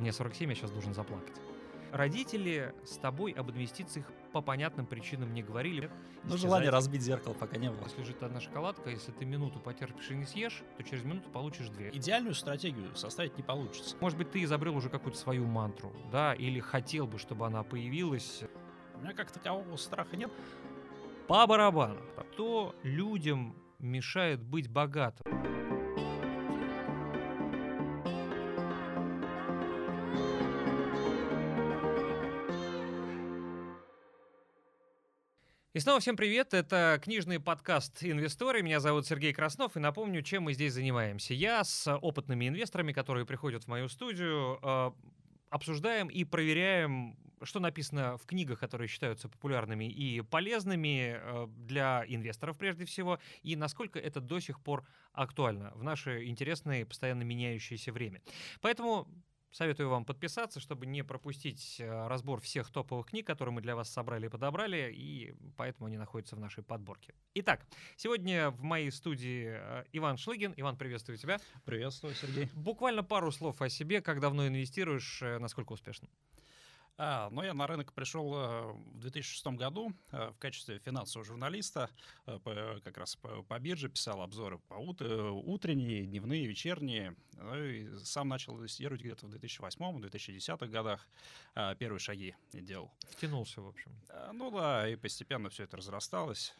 Мне 0.00 0.12
47, 0.12 0.48
я 0.48 0.54
сейчас 0.54 0.70
должен 0.70 0.94
заплакать. 0.94 1.36
Родители 1.92 2.74
с 2.84 2.96
тобой 2.96 3.32
об 3.32 3.50
инвестициях 3.50 4.06
по 4.32 4.40
понятным 4.40 4.86
причинам 4.86 5.34
не 5.34 5.42
говорили. 5.42 5.90
Ну, 6.24 6.38
желание 6.38 6.70
разбить 6.70 7.02
зеркало 7.02 7.34
пока 7.34 7.58
не 7.58 7.68
было. 7.68 7.82
Если 7.84 8.00
лежит 8.00 8.22
одна 8.22 8.40
шоколадка, 8.40 8.88
если 8.88 9.12
ты 9.12 9.26
минуту 9.26 9.58
потерпишь 9.58 10.10
и 10.10 10.14
не 10.14 10.24
съешь, 10.24 10.62
то 10.78 10.82
через 10.84 11.04
минуту 11.04 11.28
получишь 11.28 11.68
две. 11.68 11.90
Идеальную 11.90 12.34
стратегию 12.34 12.96
составить 12.96 13.36
не 13.36 13.42
получится. 13.42 13.94
Может 14.00 14.16
быть, 14.16 14.30
ты 14.30 14.42
изобрел 14.42 14.74
уже 14.74 14.88
какую-то 14.88 15.18
свою 15.18 15.44
мантру, 15.44 15.92
да, 16.10 16.32
или 16.32 16.60
хотел 16.60 17.06
бы, 17.06 17.18
чтобы 17.18 17.44
она 17.44 17.62
появилась. 17.62 18.44
У 18.94 19.00
меня 19.00 19.12
как 19.12 19.30
такового 19.30 19.76
страха 19.76 20.16
нет. 20.16 20.30
По 21.26 21.46
барабану. 21.46 22.00
Кто 22.32 22.74
людям 22.84 23.54
мешает 23.78 24.40
быть 24.42 24.70
богатым? 24.70 25.59
И 35.80 35.82
снова 35.82 35.98
всем 35.98 36.14
привет, 36.14 36.52
это 36.52 37.00
книжный 37.02 37.40
подкаст 37.40 38.04
«Инвесторы», 38.04 38.60
меня 38.60 38.80
зовут 38.80 39.06
Сергей 39.06 39.32
Краснов, 39.32 39.78
и 39.78 39.80
напомню, 39.80 40.20
чем 40.20 40.42
мы 40.42 40.52
здесь 40.52 40.74
занимаемся. 40.74 41.32
Я 41.32 41.64
с 41.64 41.90
опытными 41.90 42.46
инвесторами, 42.46 42.92
которые 42.92 43.24
приходят 43.24 43.64
в 43.64 43.68
мою 43.68 43.88
студию, 43.88 44.58
э, 44.62 44.90
обсуждаем 45.48 46.08
и 46.08 46.24
проверяем, 46.24 47.16
что 47.42 47.60
написано 47.60 48.18
в 48.18 48.26
книгах, 48.26 48.60
которые 48.60 48.88
считаются 48.88 49.30
популярными 49.30 49.86
и 49.86 50.20
полезными 50.20 51.16
э, 51.18 51.46
для 51.56 52.04
инвесторов 52.06 52.58
прежде 52.58 52.84
всего, 52.84 53.18
и 53.42 53.56
насколько 53.56 53.98
это 53.98 54.20
до 54.20 54.38
сих 54.38 54.60
пор 54.60 54.84
актуально 55.14 55.72
в 55.76 55.82
наше 55.82 56.26
интересное, 56.26 56.84
постоянно 56.84 57.22
меняющееся 57.22 57.90
время. 57.90 58.20
Поэтому 58.60 59.08
Советую 59.50 59.88
вам 59.88 60.04
подписаться, 60.04 60.60
чтобы 60.60 60.86
не 60.86 61.02
пропустить 61.02 61.80
э, 61.80 62.06
разбор 62.06 62.40
всех 62.40 62.70
топовых 62.70 63.06
книг, 63.06 63.26
которые 63.26 63.52
мы 63.52 63.60
для 63.60 63.74
вас 63.74 63.90
собрали 63.90 64.26
и 64.26 64.28
подобрали, 64.28 64.92
и 64.92 65.34
поэтому 65.56 65.88
они 65.88 65.98
находятся 65.98 66.36
в 66.36 66.40
нашей 66.40 66.62
подборке. 66.62 67.14
Итак, 67.34 67.66
сегодня 67.96 68.50
в 68.50 68.62
моей 68.62 68.92
студии 68.92 69.46
э, 69.50 69.84
Иван 69.92 70.18
Шлыгин. 70.18 70.54
Иван, 70.56 70.76
приветствую 70.76 71.18
тебя. 71.18 71.40
Приветствую, 71.64 72.14
Сергей. 72.14 72.48
Буквально 72.54 73.02
пару 73.02 73.32
слов 73.32 73.60
о 73.60 73.68
себе, 73.68 74.00
как 74.00 74.20
давно 74.20 74.46
инвестируешь, 74.46 75.20
э, 75.20 75.38
насколько 75.38 75.72
успешно. 75.72 76.08
А, 76.96 77.30
ну, 77.30 77.42
я 77.42 77.54
на 77.54 77.66
рынок 77.66 77.92
пришел 77.92 78.34
э, 78.34 78.72
в 78.72 78.98
2006 78.98 79.46
году 79.56 79.92
э, 80.12 80.30
в 80.30 80.38
качестве 80.38 80.78
финансового 80.78 81.26
журналиста. 81.26 81.88
Э, 82.26 82.78
как 82.84 82.98
раз 82.98 83.16
по, 83.16 83.58
бирже 83.58 83.88
писал 83.88 84.20
обзоры 84.20 84.58
по 84.58 84.74
ут, 84.74 85.00
утренние, 85.00 86.04
дневные, 86.04 86.46
вечерние. 86.46 87.16
Ну, 87.32 87.56
и 87.56 87.96
сам 88.04 88.28
начал 88.28 88.58
инвестировать 88.58 89.00
где-то 89.00 89.26
в 89.26 89.34
2008-2010 89.34 90.68
годах. 90.68 91.08
Первые 91.78 92.00
шаги 92.00 92.34
делал. 92.52 92.90
Втянулся, 93.10 93.62
в 93.62 93.68
общем. 93.68 93.92
Ну 94.34 94.50
да, 94.50 94.86
и 94.88 94.96
постепенно 94.96 95.48
все 95.48 95.64
это 95.64 95.78
разрасталось. 95.78 96.54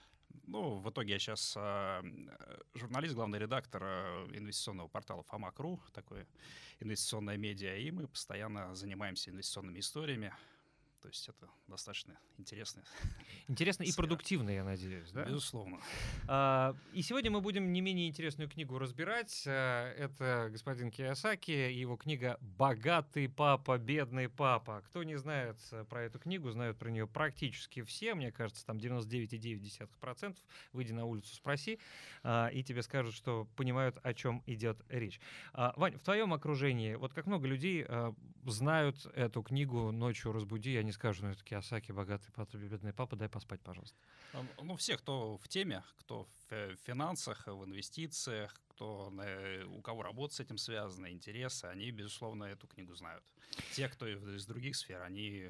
Ну, 0.47 0.81
в 0.81 0.91
итоге 0.91 1.13
я 1.13 1.19
сейчас 1.19 1.55
э, 1.57 2.03
журналист, 2.75 3.15
главный 3.15 3.39
редактор 3.39 3.83
э, 3.85 4.27
инвестиционного 4.33 4.89
портала 4.89 5.23
Фомак.ру, 5.23 5.81
такое 5.93 6.27
инвестиционное 6.81 7.37
медиа, 7.37 7.77
и 7.77 7.91
мы 7.91 8.09
постоянно 8.09 8.75
занимаемся 8.75 9.31
инвестиционными 9.31 9.79
историями. 9.79 10.33
То 11.01 11.09
есть 11.09 11.29
это 11.29 11.49
достаточно 11.67 12.19
интересно. 12.37 12.83
Интересно 13.49 13.85
и 13.85 13.93
продуктивно, 13.93 14.51
я 14.51 14.65
надеюсь, 14.65 15.11
да? 15.13 15.25
Безусловно. 15.25 15.81
А, 16.29 16.77
и 16.93 17.01
сегодня 17.01 17.31
мы 17.31 17.41
будем 17.41 17.73
не 17.73 17.81
менее 17.81 18.07
интересную 18.07 18.51
книгу 18.51 18.79
разбирать. 18.79 19.45
А, 19.47 19.93
это 19.95 20.49
господин 20.51 20.91
Киосаки 20.91 21.51
и 21.51 21.81
его 21.81 21.97
книга 21.97 22.39
«Богатый 22.41 23.29
папа, 23.29 23.79
бедный 23.79 24.29
папа». 24.29 24.83
Кто 24.87 25.03
не 25.03 25.17
знает 25.17 25.57
э, 25.73 25.85
про 25.89 26.03
эту 26.03 26.19
книгу, 26.19 26.51
знают 26.51 26.79
про 26.79 26.91
нее 26.91 27.07
практически 27.07 27.83
все. 27.83 28.15
Мне 28.15 28.31
кажется, 28.31 28.67
там 28.67 28.77
99,9%. 28.77 30.37
Выйди 30.73 30.93
на 30.93 31.07
улицу, 31.07 31.35
спроси, 31.35 31.79
а, 32.23 32.49
и 32.49 32.63
тебе 32.63 32.83
скажут, 32.83 33.15
что 33.15 33.49
понимают, 33.57 33.97
о 34.03 34.13
чем 34.13 34.43
идет 34.47 34.85
речь. 34.89 35.19
Вань, 35.55 35.97
в 35.97 36.03
твоем 36.03 36.35
окружении, 36.35 36.95
вот 36.95 37.15
как 37.15 37.27
много 37.27 37.47
людей 37.47 37.87
знают 38.47 39.07
эту 39.15 39.43
книгу 39.43 39.91
«Ночью 39.91 40.33
разбуди», 40.33 40.77
они 40.91 40.95
скажут, 40.95 41.23
ну 41.23 41.31
это 41.31 41.45
Киосаки, 41.45 41.93
богатый 41.93 42.33
папа, 42.33 42.57
бедный 42.57 42.93
папа, 42.93 43.15
дай 43.15 43.29
поспать, 43.29 43.61
пожалуйста. 43.61 43.97
Ну, 44.61 44.75
все, 44.75 44.97
кто 44.97 45.39
в 45.39 45.47
теме, 45.47 45.85
кто 45.99 46.27
в 46.49 46.77
финансах, 46.85 47.47
в 47.47 47.65
инвестициях, 47.65 48.61
кто, 48.71 49.13
у 49.69 49.83
кого 49.83 50.03
работа 50.03 50.35
с 50.35 50.41
этим 50.41 50.59
связана, 50.59 51.13
интересы, 51.13 51.67
они, 51.67 51.93
безусловно, 51.93 52.45
эту 52.45 52.67
книгу 52.67 52.95
знают. 52.97 53.23
Те, 53.73 53.89
кто 53.89 54.09
из 54.09 54.47
других 54.47 54.75
сфер, 54.75 55.03
они 55.03 55.49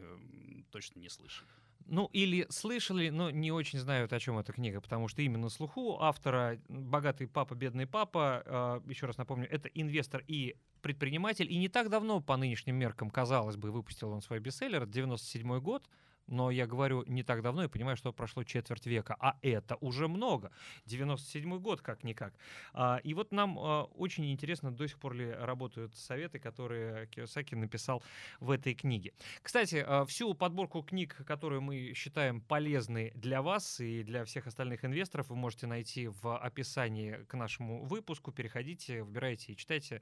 точно 0.70 1.00
не 1.00 1.08
слышали. 1.08 1.48
Ну, 1.86 2.08
или 2.12 2.46
слышали, 2.50 3.08
но 3.10 3.30
не 3.30 3.50
очень 3.50 3.78
знают, 3.78 4.12
о 4.12 4.20
чем 4.20 4.38
эта 4.38 4.52
книга, 4.52 4.80
потому 4.80 5.08
что 5.08 5.22
именно 5.22 5.48
слуху 5.48 5.98
автора 6.00 6.60
«Богатый 6.68 7.26
папа, 7.26 7.54
бедный 7.54 7.86
папа», 7.86 8.42
э, 8.44 8.90
еще 8.90 9.06
раз 9.06 9.18
напомню, 9.18 9.48
это 9.50 9.68
инвестор 9.68 10.22
и 10.28 10.56
предприниматель, 10.82 11.50
и 11.50 11.56
не 11.56 11.68
так 11.68 11.90
давно, 11.90 12.20
по 12.20 12.36
нынешним 12.36 12.76
меркам, 12.76 13.10
казалось 13.10 13.56
бы, 13.56 13.70
выпустил 13.70 14.10
он 14.10 14.22
свой 14.22 14.38
бестселлер, 14.38 14.86
97 14.86 15.58
год, 15.60 15.88
но 16.30 16.50
я 16.50 16.66
говорю 16.66 17.04
не 17.06 17.22
так 17.22 17.42
давно 17.42 17.64
и 17.64 17.68
понимаю, 17.68 17.96
что 17.96 18.12
прошло 18.12 18.44
четверть 18.44 18.86
века, 18.86 19.16
а 19.18 19.36
это 19.42 19.76
уже 19.76 20.08
много. 20.08 20.52
97 20.86 21.58
год 21.58 21.82
как-никак. 21.82 22.34
А, 22.72 23.00
и 23.02 23.14
вот 23.14 23.32
нам 23.32 23.58
а, 23.58 23.84
очень 23.96 24.30
интересно, 24.30 24.70
до 24.70 24.86
сих 24.86 24.98
пор 24.98 25.14
ли 25.14 25.30
работают 25.30 25.94
советы, 25.96 26.38
которые 26.38 27.08
Киосаки 27.08 27.54
написал 27.54 28.02
в 28.38 28.50
этой 28.50 28.74
книге. 28.74 29.12
Кстати, 29.42 29.84
а, 29.86 30.04
всю 30.04 30.32
подборку 30.34 30.82
книг, 30.82 31.16
которую 31.26 31.60
мы 31.60 31.92
считаем 31.94 32.40
полезной 32.40 33.10
для 33.14 33.42
вас 33.42 33.80
и 33.80 34.02
для 34.04 34.24
всех 34.24 34.46
остальных 34.46 34.84
инвесторов, 34.84 35.28
вы 35.28 35.36
можете 35.36 35.66
найти 35.66 36.08
в 36.08 36.38
описании 36.38 37.24
к 37.28 37.34
нашему 37.34 37.84
выпуску. 37.84 38.30
Переходите, 38.32 39.02
выбирайте 39.02 39.52
и 39.52 39.56
читайте, 39.56 40.00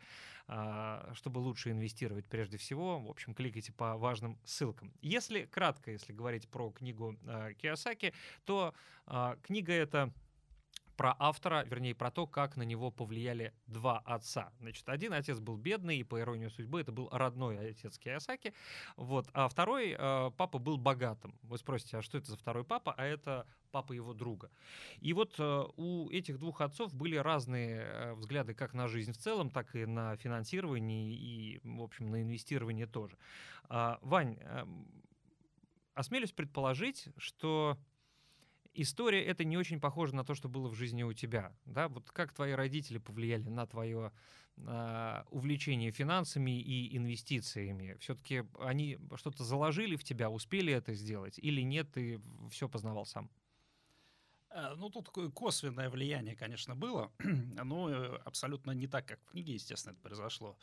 чтобы 1.14 1.38
лучше 1.38 1.70
инвестировать 1.70 2.26
прежде 2.26 2.58
всего. 2.58 3.00
В 3.00 3.10
общем, 3.10 3.34
кликайте 3.34 3.72
по 3.72 3.96
важным 3.96 4.38
ссылкам. 4.44 4.92
Если 5.00 5.44
кратко, 5.44 5.90
если 5.90 6.12
говорить 6.18 6.48
про 6.48 6.70
книгу 6.70 7.16
э, 7.24 7.54
Киосаки, 7.54 8.12
то 8.44 8.74
э, 9.06 9.36
книга 9.42 9.72
эта 9.72 10.12
про 10.98 11.14
автора, 11.20 11.64
вернее, 11.64 11.94
про 11.94 12.10
то, 12.10 12.26
как 12.26 12.56
на 12.56 12.64
него 12.64 12.90
повлияли 12.90 13.54
два 13.68 14.00
отца. 14.00 14.52
Значит, 14.58 14.88
один 14.88 15.12
отец 15.12 15.38
был 15.38 15.56
бедный, 15.56 15.98
и 15.98 16.02
по 16.02 16.18
иронии 16.20 16.48
судьбы 16.48 16.80
это 16.80 16.90
был 16.90 17.08
родной 17.12 17.70
отец 17.70 17.96
Киосаки, 17.98 18.52
вот, 18.96 19.28
а 19.32 19.48
второй 19.48 19.94
э, 19.96 20.30
папа 20.36 20.58
был 20.58 20.76
богатым. 20.76 21.38
Вы 21.42 21.56
спросите, 21.58 21.98
а 21.98 22.02
что 22.02 22.18
это 22.18 22.32
за 22.32 22.36
второй 22.36 22.64
папа? 22.64 22.94
А 22.98 23.04
это 23.04 23.46
папа 23.70 23.92
его 23.92 24.12
друга. 24.12 24.50
И 25.00 25.12
вот 25.12 25.36
э, 25.38 25.64
у 25.76 26.10
этих 26.10 26.38
двух 26.38 26.60
отцов 26.60 26.92
были 26.92 27.14
разные 27.14 27.82
э, 27.82 28.14
взгляды 28.14 28.54
как 28.54 28.74
на 28.74 28.88
жизнь 28.88 29.12
в 29.12 29.18
целом, 29.18 29.50
так 29.50 29.76
и 29.76 29.86
на 29.86 30.16
финансирование 30.16 31.12
и, 31.12 31.60
в 31.62 31.80
общем, 31.80 32.10
на 32.10 32.22
инвестирование 32.22 32.88
тоже. 32.88 33.16
Э, 33.70 33.98
Вань, 34.02 34.36
э, 34.40 34.64
осмелюсь 35.98 36.30
предположить, 36.30 37.08
что 37.16 37.76
история 38.72 39.24
это 39.24 39.42
не 39.42 39.56
очень 39.56 39.80
похожа 39.80 40.14
на 40.14 40.24
то, 40.24 40.34
что 40.34 40.48
было 40.48 40.68
в 40.68 40.74
жизни 40.74 41.02
у 41.02 41.12
тебя. 41.12 41.52
Да? 41.64 41.88
Вот 41.88 42.10
как 42.12 42.32
твои 42.32 42.52
родители 42.52 42.98
повлияли 42.98 43.48
на 43.48 43.66
твое 43.66 44.12
э, 44.58 45.24
увлечение 45.30 45.90
финансами 45.90 46.60
и 46.60 46.96
инвестициями? 46.96 47.96
Все-таки 47.98 48.44
они 48.60 48.98
что-то 49.16 49.42
заложили 49.42 49.96
в 49.96 50.04
тебя, 50.04 50.30
успели 50.30 50.72
это 50.72 50.94
сделать 50.94 51.38
или 51.40 51.62
нет, 51.62 51.90
ты 51.90 52.20
все 52.50 52.68
познавал 52.68 53.04
сам? 53.04 53.28
Э, 54.50 54.74
ну, 54.76 54.90
тут 54.90 55.08
косвенное 55.34 55.90
влияние, 55.90 56.36
конечно, 56.36 56.74
было, 56.74 57.12
но 57.64 57.90
э, 57.90 58.18
абсолютно 58.24 58.70
не 58.72 58.86
так, 58.86 59.06
как 59.06 59.20
в 59.20 59.30
книге, 59.30 59.54
естественно, 59.54 59.92
это 59.92 60.00
произошло. 60.00 60.56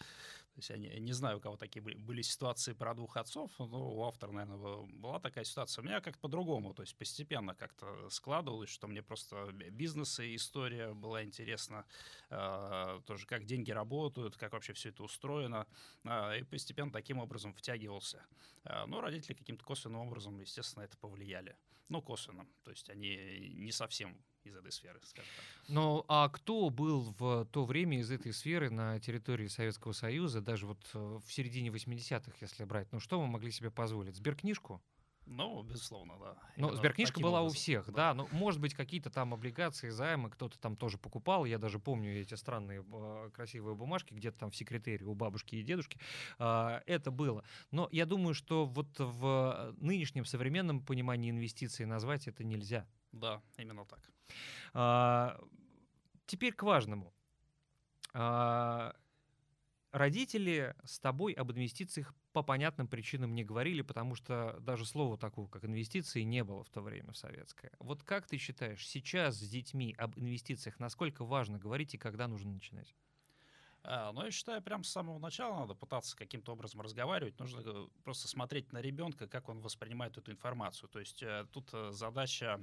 То 0.56 0.60
есть 0.60 0.70
я 0.70 0.78
не, 0.78 0.88
не 1.02 1.12
знаю, 1.12 1.38
у 1.38 1.42
кого 1.42 1.58
такие 1.58 1.82
были, 1.82 1.98
были 1.98 2.22
ситуации 2.22 2.72
про 2.72 2.94
двух 2.94 3.18
отцов, 3.18 3.52
но 3.60 3.94
у 3.94 4.04
автора, 4.06 4.32
наверное, 4.32 4.86
была 4.88 5.20
такая 5.20 5.44
ситуация. 5.44 5.82
У 5.82 5.86
меня 5.86 6.00
как-то 6.00 6.20
по-другому, 6.22 6.74
то 6.74 6.82
есть 6.82 6.96
постепенно 6.96 7.54
как-то 7.56 8.10
складывалось, 8.10 8.70
что 8.70 8.88
мне 8.88 9.04
просто 9.04 9.52
бизнес 9.52 10.20
и 10.22 10.34
история 10.36 10.94
была 10.94 11.24
интересна, 11.24 11.86
э, 12.30 13.02
тоже 13.06 13.26
как 13.26 13.46
деньги 13.46 13.72
работают, 13.72 14.38
как 14.38 14.54
вообще 14.54 14.72
все 14.72 14.90
это 14.90 15.04
устроено, 15.04 15.68
э, 16.06 16.40
и 16.40 16.44
постепенно 16.44 16.92
таким 16.92 17.20
образом 17.20 17.54
втягивался. 17.54 18.26
Э, 18.64 18.86
но 18.86 19.02
родители 19.02 19.34
каким-то 19.34 19.66
косвенным 19.66 20.08
образом, 20.08 20.40
естественно, 20.40 20.84
это 20.84 20.98
повлияли. 20.98 21.58
Ну, 21.90 22.02
косвенно, 22.02 22.48
то 22.64 22.72
есть 22.72 22.90
они 22.90 23.54
не 23.54 23.72
совсем 23.72 24.18
из 24.44 24.56
этой 24.56 24.72
сферы, 24.72 25.00
скажем 25.04 25.30
так. 25.36 25.46
Ну, 25.68 26.06
а 26.08 26.30
кто 26.30 26.70
был 26.70 27.14
в 27.18 27.46
то 27.46 27.66
время 27.66 28.00
из 28.00 28.12
этой 28.12 28.34
сферы 28.34 28.70
на 28.70 29.00
территории 29.00 29.48
Советского 29.48 29.92
Союза, 29.92 30.42
даже 30.42 30.66
вот 30.66 30.90
э, 30.94 31.20
в 31.24 31.32
середине 31.32 31.70
80-х, 31.70 32.32
если 32.42 32.64
брать? 32.64 32.92
Ну, 32.92 33.00
что 33.00 33.20
мы 33.20 33.28
могли 33.28 33.52
себе 33.52 33.72
позволить? 33.72 34.16
Сберкнижку? 34.16 34.82
Ну, 35.26 35.64
безусловно, 35.64 36.18
да. 36.20 36.38
Ну, 36.56 36.74
сберкнижка 36.76 37.20
была 37.20 37.42
у 37.42 37.46
образом, 37.46 37.58
всех, 37.58 37.92
да. 37.92 38.14
Ну, 38.14 38.28
может 38.32 38.62
быть, 38.62 38.76
какие-то 38.76 39.10
там 39.10 39.34
облигации, 39.34 39.90
займы 39.90 40.30
кто-то 40.30 40.60
там 40.60 40.76
тоже 40.76 40.98
покупал. 40.98 41.46
Я 41.46 41.58
даже 41.58 41.80
помню 41.80 42.22
эти 42.22 42.36
странные 42.36 42.86
э, 42.88 43.32
красивые 43.34 43.76
бумажки 43.76 44.14
где-то 44.14 44.38
там 44.38 44.52
в 44.52 44.56
секретаре 44.56 45.06
у 45.06 45.16
бабушки 45.16 45.56
и 45.56 45.64
дедушки. 45.64 46.00
А, 46.38 46.84
это 46.86 47.10
было. 47.10 47.44
Но 47.72 47.90
я 47.92 48.06
думаю, 48.06 48.36
что 48.36 48.66
вот 48.66 49.00
в 49.00 49.74
нынешнем 49.78 50.26
современном 50.26 50.82
понимании 50.82 51.32
инвестиций 51.32 51.86
назвать 51.86 52.28
это 52.28 52.44
нельзя. 52.44 52.88
Да, 53.12 53.42
именно 53.58 53.86
так. 53.86 54.12
А, 54.74 55.40
теперь 56.28 56.54
к 56.54 56.62
важному. 56.64 57.14
А, 58.14 58.96
родители 59.92 60.76
с 60.84 61.00
тобой 61.00 61.34
об 61.34 61.52
инвестициях 61.52 62.14
по 62.36 62.44
понятным 62.44 62.90
причинам 62.90 63.34
не 63.34 63.46
говорили, 63.46 63.82
потому 63.82 64.14
что 64.14 64.58
даже 64.60 64.86
слова 64.86 65.18
такого, 65.18 65.48
как 65.48 65.64
инвестиции, 65.64 66.22
не 66.24 66.44
было 66.44 66.66
в 66.66 66.70
то 66.70 66.82
время 66.82 67.14
в 67.14 67.18
советское. 67.18 67.72
Вот 67.80 68.04
как 68.04 68.28
ты 68.28 68.36
считаешь, 68.36 68.86
сейчас 68.86 69.38
с 69.38 69.48
детьми 69.48 69.96
об 69.98 70.20
инвестициях 70.20 70.78
насколько 70.78 71.24
важно 71.24 71.58
говорить 71.58 71.94
и 71.94 71.98
когда 71.98 72.28
нужно 72.28 72.52
начинать? 72.52 72.94
А, 73.88 74.12
Ну, 74.12 74.24
я 74.24 74.32
считаю, 74.32 74.62
прям 74.62 74.84
с 74.84 74.90
самого 74.90 75.20
начала 75.20 75.60
надо 75.60 75.76
пытаться 75.76 76.16
каким-то 76.16 76.54
образом 76.54 76.82
разговаривать. 76.82 77.40
Нужно 77.40 77.62
э, 77.64 77.88
просто 78.04 78.28
смотреть 78.28 78.72
на 78.72 78.82
ребенка, 78.82 79.28
как 79.28 79.48
он 79.48 79.60
воспринимает 79.60 80.18
эту 80.18 80.32
информацию. 80.32 80.90
То 80.90 81.00
есть 81.00 81.22
э, 81.22 81.46
тут 81.52 81.70
э, 81.74 81.92
задача 81.92 82.60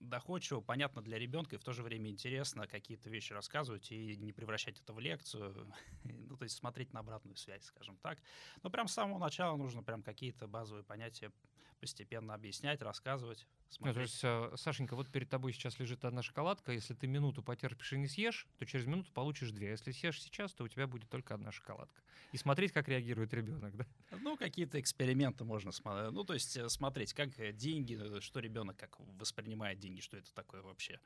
доходчиво, 0.00 0.60
понятно 0.60 1.02
для 1.02 1.18
ребенка, 1.18 1.56
и 1.56 1.58
в 1.58 1.64
то 1.64 1.72
же 1.72 1.82
время 1.82 2.10
интересно 2.10 2.68
какие-то 2.68 3.10
вещи 3.10 3.32
рассказывать 3.32 3.90
и 3.90 4.16
не 4.16 4.32
превращать 4.32 4.80
это 4.80 4.92
в 4.92 5.00
лекцию. 5.00 5.72
ну, 6.04 6.36
то 6.36 6.44
есть 6.44 6.56
смотреть 6.56 6.92
на 6.92 7.00
обратную 7.00 7.36
связь, 7.36 7.64
скажем 7.64 7.96
так. 7.96 8.18
Но 8.62 8.70
прям 8.70 8.86
с 8.86 8.92
самого 8.92 9.18
начала 9.18 9.56
нужно 9.56 9.82
прям 9.82 10.02
какие-то 10.02 10.46
базовые 10.46 10.84
понятия 10.84 11.32
постепенно 11.78 12.34
объяснять, 12.34 12.82
рассказывать. 12.82 13.46
Ну, 13.80 13.92
то 13.92 14.00
есть, 14.00 14.20
э, 14.22 14.52
Сашенька, 14.56 14.96
вот 14.96 15.08
перед 15.10 15.28
тобой 15.28 15.52
сейчас 15.52 15.78
лежит 15.78 16.04
одна 16.04 16.22
шоколадка. 16.22 16.72
Если 16.72 16.94
ты 16.94 17.06
минуту 17.06 17.42
потерпишь 17.42 17.92
и 17.92 17.98
не 17.98 18.08
съешь, 18.08 18.46
то 18.58 18.66
через 18.66 18.86
минуту 18.86 19.12
получишь 19.12 19.50
две. 19.50 19.70
Если 19.70 19.92
съешь 19.92 20.20
сейчас, 20.22 20.52
то 20.54 20.64
у 20.64 20.68
тебя 20.68 20.86
будет 20.86 21.08
только 21.08 21.34
одна 21.34 21.52
шоколадка. 21.52 22.02
И 22.32 22.36
смотреть, 22.36 22.72
как 22.72 22.88
реагирует 22.88 23.32
ребенок, 23.32 23.76
да? 23.76 23.86
Ну, 24.10 24.36
какие-то 24.36 24.80
эксперименты 24.80 25.44
можно 25.44 25.72
смотреть. 25.72 26.12
Ну, 26.12 26.24
то 26.24 26.34
есть 26.34 26.56
э, 26.56 26.68
смотреть, 26.68 27.14
как 27.14 27.38
э, 27.38 27.52
деньги, 27.52 27.98
э, 27.98 28.20
что 28.20 28.40
ребенок 28.40 28.76
как 28.76 28.98
воспринимает 29.18 29.78
деньги, 29.78 30.00
что 30.00 30.16
это 30.16 30.32
такое 30.34 30.62
вообще. 30.62 31.00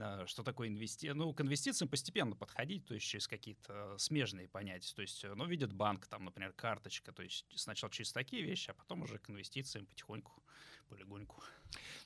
А, 0.00 0.26
Что 0.26 0.42
такое 0.42 0.68
инвести... 0.68 1.12
Ну, 1.12 1.32
к 1.32 1.40
инвестициям 1.40 1.88
постепенно 1.88 2.36
подходить, 2.36 2.86
то 2.86 2.94
есть 2.94 3.06
через 3.06 3.26
какие-то 3.26 3.94
э, 3.94 3.98
смежные 3.98 4.48
понятия. 4.48 4.94
То 4.94 5.02
есть, 5.02 5.24
э, 5.24 5.34
ну, 5.34 5.46
видит 5.46 5.72
банк, 5.72 6.06
там, 6.06 6.24
например, 6.24 6.52
карточка. 6.52 7.12
То 7.12 7.22
есть 7.22 7.46
сначала 7.54 7.92
через 7.92 8.12
такие 8.12 8.42
вещи, 8.42 8.70
а 8.70 8.74
потом 8.74 9.02
уже 9.02 9.18
к 9.18 9.30
инвестициям 9.30 9.86
потихоньку, 9.86 10.42
полегоньку. 10.88 11.42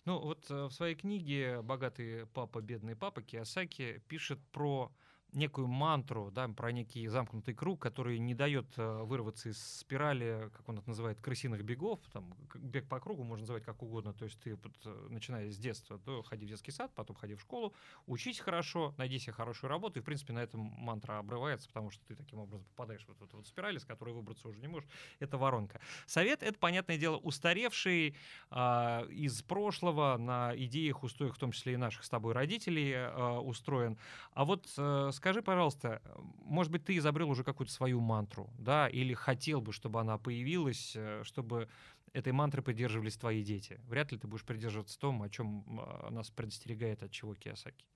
Ну, 0.05 0.19
вот 0.19 0.51
э, 0.51 0.65
в 0.67 0.73
своей 0.73 0.95
книге 0.95 1.63
«Богатый 1.63 2.27
папа, 2.27 2.61
бедный 2.61 2.97
папа» 2.97 3.23
Киосаки 3.23 4.03
пишет 4.09 4.41
про 4.51 4.93
некую 5.33 5.67
мантру, 5.67 6.31
да, 6.31 6.49
про 6.49 6.73
некий 6.73 7.07
замкнутый 7.09 7.55
круг, 7.55 7.81
который 7.81 8.19
не 8.19 8.35
дает 8.35 8.67
э, 8.77 9.03
вырваться 9.03 9.49
из 9.49 9.59
спирали, 9.59 10.51
как 10.53 10.69
он 10.69 10.79
это 10.79 10.89
называет, 10.89 11.21
крысиных 11.21 11.63
бегов. 11.65 12.01
Там, 12.13 12.35
бег 12.55 12.89
по 12.89 13.01
кругу 13.01 13.25
можно 13.25 13.43
называть 13.43 13.65
как 13.65 13.83
угодно. 13.83 14.13
То 14.13 14.25
есть 14.25 14.39
ты, 14.41 14.57
вот, 14.57 14.73
э, 14.85 15.07
начиная 15.11 15.51
с 15.51 15.57
детства, 15.57 15.99
то 15.99 16.23
ходи 16.23 16.47
в 16.47 16.49
детский 16.49 16.71
сад, 16.71 16.93
потом 16.95 17.17
ходи 17.17 17.35
в 17.35 17.41
школу, 17.41 17.73
учись 18.07 18.41
хорошо, 18.41 18.95
найди 18.99 19.19
себе 19.19 19.33
хорошую 19.33 19.71
работу. 19.71 19.99
И, 19.99 20.03
в 20.03 20.05
принципе, 20.05 20.33
на 20.33 20.41
этом 20.41 20.61
мантра 20.61 21.19
обрывается, 21.19 21.69
потому 21.69 21.91
что 21.91 22.05
ты 22.07 22.15
таким 22.15 22.39
образом 22.41 22.65
попадаешь 22.65 23.05
в 23.07 23.23
эту 23.23 23.37
вот 23.37 23.47
спираль, 23.47 23.77
из 23.77 23.85
которой 23.85 24.15
выбраться 24.15 24.49
уже 24.49 24.59
не 24.59 24.69
можешь. 24.69 24.89
Это 25.19 25.39
воронка. 25.39 25.81
Совет— 26.07 26.43
это, 26.45 26.59
понятное 26.59 26.99
дело, 26.99 27.17
устаревший, 27.17 28.17
а, 28.51 29.07
из 29.09 29.43
прошлого, 29.43 30.17
на 30.19 30.53
идеях, 30.57 31.03
устоях, 31.03 31.35
в 31.35 31.39
том 31.39 31.53
числе 31.53 31.75
и 31.75 31.77
наших 31.77 32.05
с 32.05 32.09
тобой 32.09 32.35
родителей, 32.35 32.93
а, 32.95 33.41
устроен. 33.41 33.97
А 34.33 34.45
вот 34.45 34.69
э, 34.77 35.11
скажи, 35.23 35.41
пожалуйста, 35.41 36.03
может 36.45 36.73
быть, 36.73 36.85
ты 36.85 36.97
изобрел 36.97 37.31
уже 37.31 37.45
какую-то 37.45 37.73
свою 37.73 38.01
мантру, 38.01 38.51
да, 38.59 38.89
или 38.89 39.15
хотел 39.15 39.61
бы, 39.61 39.73
чтобы 39.73 40.01
она 40.01 40.19
появилась, 40.19 40.97
э, 40.97 41.23
чтобы 41.23 41.69
этой 42.13 42.33
мантры 42.33 42.61
придерживались 42.61 43.17
твои 43.17 43.45
дети? 43.45 43.81
Вряд 43.85 44.11
ли 44.11 44.19
ты 44.19 44.27
будешь 44.27 44.45
придерживаться 44.45 44.99
том, 44.99 45.23
о 45.23 45.29
чем 45.29 45.65
а, 45.81 46.11
нас 46.11 46.31
предостерегает 46.31 47.05
от 47.05 47.13
чего 47.13 47.37
Киосаки. 47.37 47.87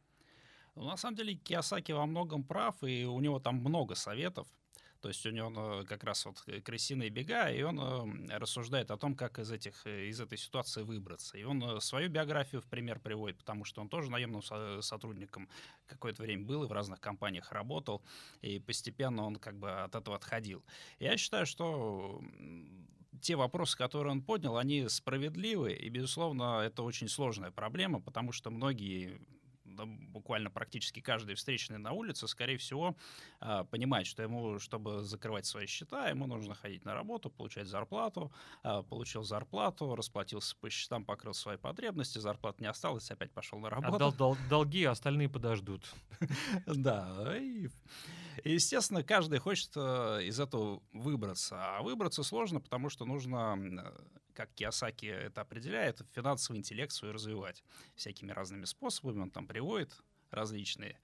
Ну, 0.76 0.84
на 0.84 0.96
самом 0.96 1.16
деле, 1.16 1.34
Киосаки 1.34 1.90
во 1.90 2.06
многом 2.06 2.44
прав, 2.44 2.76
и 2.84 3.04
у 3.04 3.18
него 3.18 3.40
там 3.40 3.56
много 3.56 3.96
советов. 3.96 4.46
То 5.00 5.08
есть 5.08 5.24
у 5.26 5.30
него 5.30 5.80
э, 5.80 5.84
как 5.84 6.04
раз 6.04 6.24
вот 6.26 6.42
э, 6.46 6.60
крысиные 6.60 7.10
бега, 7.10 7.50
и 7.50 7.62
он 7.62 7.78
э, 7.80 8.38
рассуждает 8.38 8.90
о 8.90 8.96
том, 8.96 9.14
как 9.14 9.38
из, 9.38 9.50
этих, 9.50 9.86
э, 9.86 10.06
из 10.06 10.20
этой 10.20 10.38
ситуации 10.38 10.82
выбраться. 10.82 11.38
И 11.38 11.44
он 11.44 11.80
свою 11.80 12.08
биографию 12.08 12.60
в 12.60 12.66
пример 12.66 12.98
приводит, 13.00 13.38
потому 13.38 13.64
что 13.64 13.80
он 13.80 13.88
тоже 13.88 14.10
наемным 14.10 14.42
со- 14.42 14.80
сотрудником 14.80 15.48
какое-то 15.86 16.22
время 16.22 16.44
был 16.44 16.64
и 16.64 16.66
в 16.66 16.72
разных 16.72 17.00
компаниях 17.00 17.52
работал, 17.52 18.02
и 18.42 18.58
постепенно 18.58 19.24
он 19.24 19.36
как 19.36 19.58
бы 19.58 19.70
от 19.70 19.94
этого 19.94 20.16
отходил. 20.16 20.64
Я 20.98 21.16
считаю, 21.16 21.46
что 21.46 22.20
те 23.20 23.36
вопросы, 23.36 23.76
которые 23.76 24.12
он 24.12 24.22
поднял, 24.22 24.56
они 24.56 24.88
справедливы, 24.88 25.72
и, 25.72 25.88
безусловно, 25.88 26.60
это 26.60 26.82
очень 26.82 27.08
сложная 27.08 27.50
проблема, 27.50 28.00
потому 28.00 28.32
что 28.32 28.50
многие 28.50 29.20
да, 29.76 29.84
буквально 29.86 30.50
практически 30.50 31.00
каждый 31.00 31.34
встречный 31.34 31.78
на 31.78 31.92
улице, 31.92 32.26
скорее 32.26 32.56
всего, 32.56 32.96
а, 33.40 33.64
понимает, 33.64 34.06
что 34.06 34.22
ему, 34.22 34.58
чтобы 34.58 35.02
закрывать 35.02 35.46
свои 35.46 35.66
счета, 35.66 36.08
ему 36.08 36.26
нужно 36.26 36.54
ходить 36.54 36.84
на 36.84 36.94
работу, 36.94 37.30
получать 37.30 37.68
зарплату, 37.68 38.32
а, 38.62 38.82
получил 38.82 39.22
зарплату, 39.22 39.94
расплатился 39.94 40.56
по 40.56 40.70
счетам, 40.70 41.04
покрыл 41.04 41.34
свои 41.34 41.56
потребности, 41.56 42.18
зарплаты 42.18 42.62
не 42.62 42.68
осталось, 42.68 43.10
опять 43.10 43.32
пошел 43.32 43.58
на 43.58 43.70
работу. 43.70 43.94
Отдал 43.94 44.12
дол- 44.12 44.36
долги, 44.48 44.84
а 44.84 44.92
остальные 44.92 45.28
подождут. 45.28 45.82
Да, 46.66 47.36
и, 47.36 47.68
естественно, 48.44 49.02
каждый 49.02 49.38
хочет 49.38 49.70
э, 49.76 50.24
из 50.24 50.38
этого 50.40 50.82
выбраться. 50.92 51.56
А 51.76 51.82
выбраться 51.82 52.22
сложно, 52.22 52.60
потому 52.60 52.88
что 52.90 53.04
нужно, 53.04 53.92
как 54.36 54.52
Киосаки 54.54 55.06
это 55.06 55.40
определяет, 55.40 56.02
финансовый 56.12 56.58
интеллект 56.58 56.92
свой 56.92 57.12
развивать 57.12 57.64
всякими 57.94 58.32
разными 58.32 58.66
способами. 58.66 59.22
Он 59.22 59.30
там 59.30 59.46
приводит 59.46 59.96
различные 60.30 61.00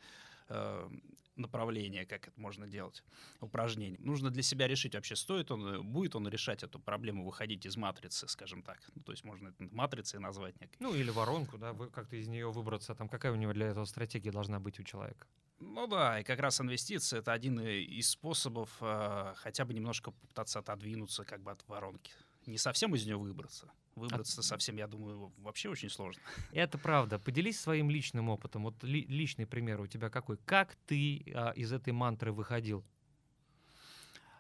э, 0.48 0.90
направления, 1.36 2.04
как 2.04 2.28
это 2.28 2.38
можно 2.40 2.66
делать, 2.66 3.02
упражнения. 3.40 3.96
Нужно 4.00 4.30
для 4.30 4.42
себя 4.42 4.68
решить 4.68 4.94
вообще, 4.94 5.16
стоит 5.16 5.50
он, 5.50 5.66
э, 5.66 5.80
будет 5.80 6.14
он 6.14 6.28
решать 6.28 6.62
эту 6.62 6.78
проблему, 6.78 7.24
выходить 7.24 7.64
из 7.66 7.76
матрицы, 7.76 8.28
скажем 8.28 8.62
так. 8.62 8.78
Ну, 8.94 9.02
то 9.02 9.12
есть 9.12 9.24
можно 9.24 9.48
это 9.48 9.64
матрицей 9.74 10.20
назвать 10.20 10.60
некой. 10.60 10.76
Ну, 10.80 10.94
или 10.94 11.10
воронку, 11.10 11.58
да, 11.58 11.72
вы 11.72 11.88
как-то 11.90 12.16
из 12.16 12.28
нее 12.28 12.50
выбраться. 12.50 12.94
Там 12.94 13.08
какая 13.08 13.32
у 13.32 13.36
него 13.36 13.52
для 13.52 13.68
этого 13.68 13.86
стратегия 13.86 14.30
должна 14.30 14.60
быть 14.60 14.78
у 14.78 14.82
человека? 14.82 15.26
Ну 15.58 15.86
да, 15.86 16.20
и 16.20 16.24
как 16.24 16.40
раз 16.40 16.60
инвестиции 16.60 17.18
это 17.18 17.32
один 17.32 17.60
и- 17.60 17.82
из 17.82 18.10
способов 18.10 18.76
э, 18.80 19.34
хотя 19.36 19.64
бы 19.64 19.72
немножко 19.72 20.10
попытаться 20.10 20.58
отодвинуться 20.58 21.24
как 21.24 21.40
бы 21.42 21.52
от 21.52 21.66
воронки. 21.68 22.12
Не 22.46 22.58
совсем 22.58 22.94
из 22.94 23.04
нее 23.06 23.16
выбраться. 23.16 23.70
Выбраться 23.94 24.42
совсем, 24.42 24.76
я 24.76 24.86
думаю, 24.86 25.32
вообще 25.38 25.68
очень 25.68 25.90
сложно. 25.90 26.22
Это 26.52 26.78
правда. 26.78 27.18
Поделись 27.18 27.60
своим 27.60 27.90
личным 27.90 28.30
опытом. 28.30 28.62
Вот 28.62 28.82
ли- 28.82 29.04
личный 29.06 29.46
пример 29.46 29.80
у 29.80 29.86
тебя 29.86 30.08
какой? 30.08 30.38
Как 30.38 30.76
ты 30.86 31.22
а, 31.34 31.50
из 31.50 31.72
этой 31.72 31.92
мантры 31.92 32.32
выходил? 32.32 32.84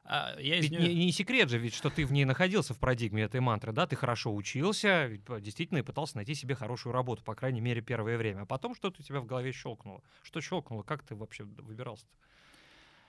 А 0.04 0.34
я 0.40 0.56
из 0.58 0.64
Ведь 0.64 0.72
неё- 0.72 0.88
не, 0.88 1.04
не 1.06 1.12
секрет 1.12 1.48
же, 1.48 1.58
ведь 1.58 1.74
что 1.74 1.88
ты 1.88 2.04
в 2.04 2.12
ней 2.12 2.24
находился 2.24 2.74
в 2.74 2.78
парадигме 2.78 3.22
этой 3.22 3.40
мантры, 3.40 3.72
да? 3.72 3.86
Ты 3.86 3.94
хорошо 3.94 4.34
учился, 4.34 5.10
а, 5.28 5.40
действительно 5.40 5.78
и 5.78 5.82
пытался 5.82 6.16
найти 6.16 6.34
себе 6.34 6.54
хорошую 6.54 6.92
работу, 6.92 7.22
по 7.22 7.34
крайней 7.34 7.60
мере, 7.60 7.82
первое 7.82 8.16
время. 8.18 8.42
А 8.42 8.46
потом 8.46 8.74
что-то 8.74 9.00
у 9.00 9.04
тебя 9.04 9.20
в 9.20 9.26
голове 9.26 9.52
щелкнуло. 9.52 10.02
Что 10.22 10.40
щелкнуло? 10.40 10.82
Как 10.82 11.04
ты 11.04 11.14
вообще 11.14 11.44
выбирался-то? 11.44 12.16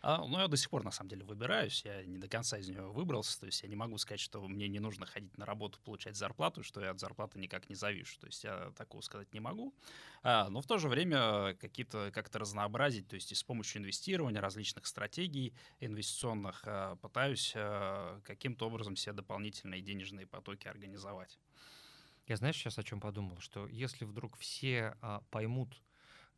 А, 0.05 0.25
ну, 0.27 0.37
я 0.37 0.49
до 0.49 0.57
сих 0.57 0.69
пор, 0.69 0.83
на 0.83 0.91
самом 0.91 1.09
деле, 1.09 1.23
выбираюсь. 1.23 1.85
Я 1.85 2.03
не 2.03 2.17
до 2.17 2.27
конца 2.27 2.57
из 2.57 2.67
нее 2.67 2.81
выбрался. 2.91 3.39
То 3.39 3.45
есть 3.45 3.63
я 3.63 3.69
не 3.69 3.77
могу 3.77 3.97
сказать, 3.97 4.19
что 4.19 4.45
мне 4.45 4.67
не 4.67 4.79
нужно 4.79 5.05
ходить 5.05 5.37
на 5.37 5.45
работу, 5.45 5.79
получать 5.79 6.17
зарплату, 6.17 6.61
что 6.61 6.81
я 6.81 6.91
от 6.91 6.99
зарплаты 6.99 7.39
никак 7.39 7.69
не 7.69 7.75
завишу. 7.75 8.19
То 8.19 8.27
есть 8.27 8.43
я 8.43 8.73
такого 8.75 8.99
сказать 8.99 9.33
не 9.33 9.39
могу. 9.39 9.73
А, 10.21 10.49
но 10.49 10.59
в 10.59 10.67
то 10.67 10.77
же 10.77 10.89
время 10.89 11.55
какие-то 11.55 12.11
как-то 12.13 12.37
разнообразить, 12.39 13.07
то 13.07 13.15
есть 13.15 13.31
и 13.31 13.35
с 13.35 13.43
помощью 13.43 13.81
инвестирования, 13.81 14.41
различных 14.41 14.87
стратегий 14.87 15.53
инвестиционных 15.79 16.63
а, 16.65 16.97
пытаюсь 16.97 17.53
каким-то 18.23 18.67
образом 18.67 18.97
себе 18.97 19.13
дополнительные 19.13 19.81
денежные 19.81 20.27
потоки 20.27 20.67
организовать. 20.67 21.39
Я 22.27 22.35
знаешь 22.35 22.57
сейчас 22.57 22.77
о 22.77 22.83
чем 22.83 22.99
подумал? 22.99 23.39
Что 23.39 23.67
если 23.67 24.03
вдруг 24.03 24.37
все 24.37 24.97
а, 25.01 25.21
поймут, 25.29 25.81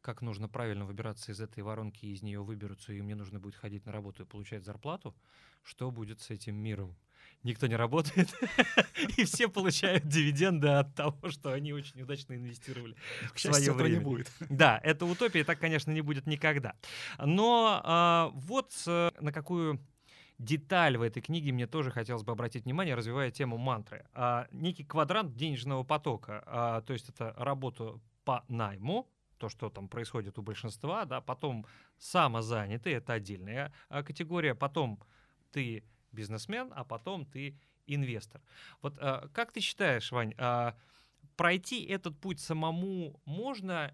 как 0.06 0.22
нужно 0.22 0.48
правильно 0.48 0.86
выбираться 0.86 1.32
из 1.32 1.42
этой 1.42 1.64
воронки, 1.64 2.06
и 2.06 2.14
из 2.14 2.22
нее 2.22 2.44
выберутся, 2.44 2.94
и 2.94 3.02
мне 3.02 3.16
нужно 3.16 3.40
будет 3.40 3.56
ходить 3.56 3.88
на 3.88 3.92
работу 3.92 4.22
и 4.22 4.26
получать 4.26 4.64
зарплату, 4.64 5.16
что 5.64 5.90
будет 5.90 6.22
с 6.22 6.30
этим 6.30 6.56
миром? 6.56 6.96
Никто 7.42 7.66
не 7.66 7.76
работает, 7.76 8.32
и 9.18 9.26
все 9.26 9.48
получают 9.48 10.08
дивиденды 10.08 10.68
от 10.68 10.94
того, 10.94 11.32
что 11.32 11.54
они 11.54 11.74
очень 11.74 12.04
удачно 12.04 12.36
инвестировали 12.36 12.96
в 13.34 13.40
свое 13.40 13.74
время. 13.74 14.02
будет. 14.02 14.32
Да, 14.48 14.80
это 14.84 15.08
утопия, 15.08 15.44
так, 15.44 15.60
конечно, 15.60 15.90
не 15.90 16.02
будет 16.02 16.28
никогда. 16.28 16.76
Но 17.18 17.82
а, 17.84 18.30
вот 18.36 18.74
э, 18.86 19.10
на 19.20 19.32
какую 19.32 19.80
деталь 20.38 20.98
в 20.98 21.02
этой 21.02 21.22
книге 21.22 21.52
мне 21.52 21.66
тоже 21.66 21.90
хотелось 21.90 22.22
бы 22.22 22.32
обратить 22.32 22.66
внимание, 22.66 22.94
развивая 22.94 23.32
тему 23.32 23.58
мантры. 23.58 24.06
А, 24.14 24.48
некий 24.52 24.84
квадрант 24.84 25.36
денежного 25.36 25.84
потока, 25.84 26.44
а, 26.46 26.82
то 26.82 26.94
есть 26.94 27.10
это 27.10 27.34
работа 27.38 28.00
по 28.24 28.44
найму, 28.48 29.10
то, 29.38 29.50
что 29.50 29.70
там 29.70 29.88
происходит 29.88 30.38
у 30.39 30.42
большинства, 30.42 31.06
да, 31.06 31.22
потом 31.22 31.65
самозанятый, 31.98 32.94
это 32.94 33.13
отдельная 33.13 33.74
а, 33.89 34.04
категория, 34.04 34.56
потом 34.56 35.00
ты 35.51 35.84
бизнесмен, 36.12 36.72
а 36.75 36.84
потом 36.84 37.25
ты 37.25 37.60
инвестор. 37.88 38.42
Вот 38.82 38.98
а, 39.00 39.27
как 39.34 39.51
ты 39.51 39.60
считаешь, 39.60 40.12
Вань, 40.12 40.34
а, 40.38 40.77
пройти 41.36 41.84
этот 41.86 42.20
путь 42.20 42.39
самому 42.39 43.22
можно, 43.25 43.94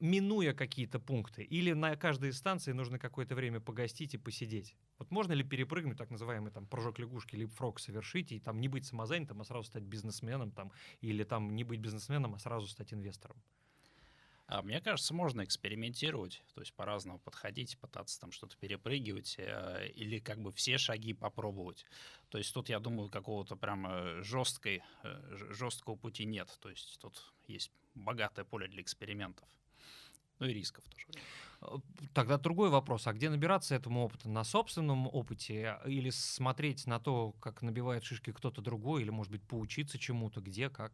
минуя 0.00 0.52
какие-то 0.52 0.98
пункты, 0.98 1.42
или 1.42 1.72
на 1.72 1.96
каждой 1.96 2.32
станции 2.32 2.72
нужно 2.72 2.98
какое-то 2.98 3.34
время 3.34 3.60
погостить 3.60 4.14
и 4.14 4.18
посидеть? 4.18 4.76
Вот 4.98 5.10
можно 5.10 5.32
ли 5.32 5.42
перепрыгнуть 5.42 5.98
так 5.98 6.10
называемый 6.10 6.52
там 6.52 6.66
прыжок 6.66 6.98
лягушки, 6.98 7.36
либо 7.36 7.50
фрог 7.52 7.80
совершить, 7.80 8.32
и 8.32 8.40
там 8.40 8.60
не 8.60 8.68
быть 8.68 8.86
самозанятым, 8.86 9.40
а 9.40 9.44
сразу 9.44 9.68
стать 9.68 9.84
бизнесменом, 9.84 10.50
там, 10.50 10.72
или 11.00 11.24
там 11.24 11.54
не 11.54 11.64
быть 11.64 11.80
бизнесменом, 11.80 12.34
а 12.34 12.38
сразу 12.38 12.66
стать 12.66 12.92
инвестором? 12.92 13.42
А 14.48 14.62
мне 14.62 14.80
кажется, 14.80 15.12
можно 15.12 15.42
экспериментировать, 15.42 16.42
то 16.54 16.60
есть 16.60 16.72
по-разному 16.74 17.18
подходить, 17.18 17.76
пытаться 17.78 18.20
там 18.20 18.30
что-то 18.30 18.56
перепрыгивать 18.56 19.36
э, 19.38 19.88
или 19.94 20.20
как 20.20 20.40
бы 20.40 20.52
все 20.52 20.78
шаги 20.78 21.14
попробовать. 21.14 21.84
То 22.28 22.38
есть 22.38 22.54
тут, 22.54 22.68
я 22.68 22.78
думаю, 22.78 23.08
какого-то 23.08 23.56
прям 23.56 23.86
э, 23.88 24.22
жесткой, 24.22 24.84
э, 25.02 25.36
жесткого 25.50 25.96
пути 25.96 26.24
нет. 26.24 26.56
То 26.60 26.70
есть 26.70 26.98
тут 27.00 27.34
есть 27.48 27.72
богатое 27.94 28.44
поле 28.44 28.68
для 28.68 28.82
экспериментов. 28.82 29.48
Ну 30.38 30.46
и 30.46 30.52
рисков 30.52 30.84
тоже. 30.84 31.06
Э, 31.62 31.78
тогда 32.14 32.38
другой 32.38 32.70
вопрос. 32.70 33.08
А 33.08 33.12
где 33.12 33.30
набираться 33.30 33.74
этому 33.74 34.04
опыту? 34.04 34.28
На 34.28 34.44
собственном 34.44 35.08
опыте 35.08 35.78
или 35.86 36.10
смотреть 36.10 36.86
на 36.86 37.00
то, 37.00 37.32
как 37.40 37.62
набивает 37.62 38.04
шишки 38.04 38.32
кто-то 38.32 38.62
другой, 38.62 39.02
или, 39.02 39.10
может 39.10 39.32
быть, 39.32 39.42
поучиться 39.42 39.98
чему-то, 39.98 40.40
где, 40.40 40.70
как? 40.70 40.92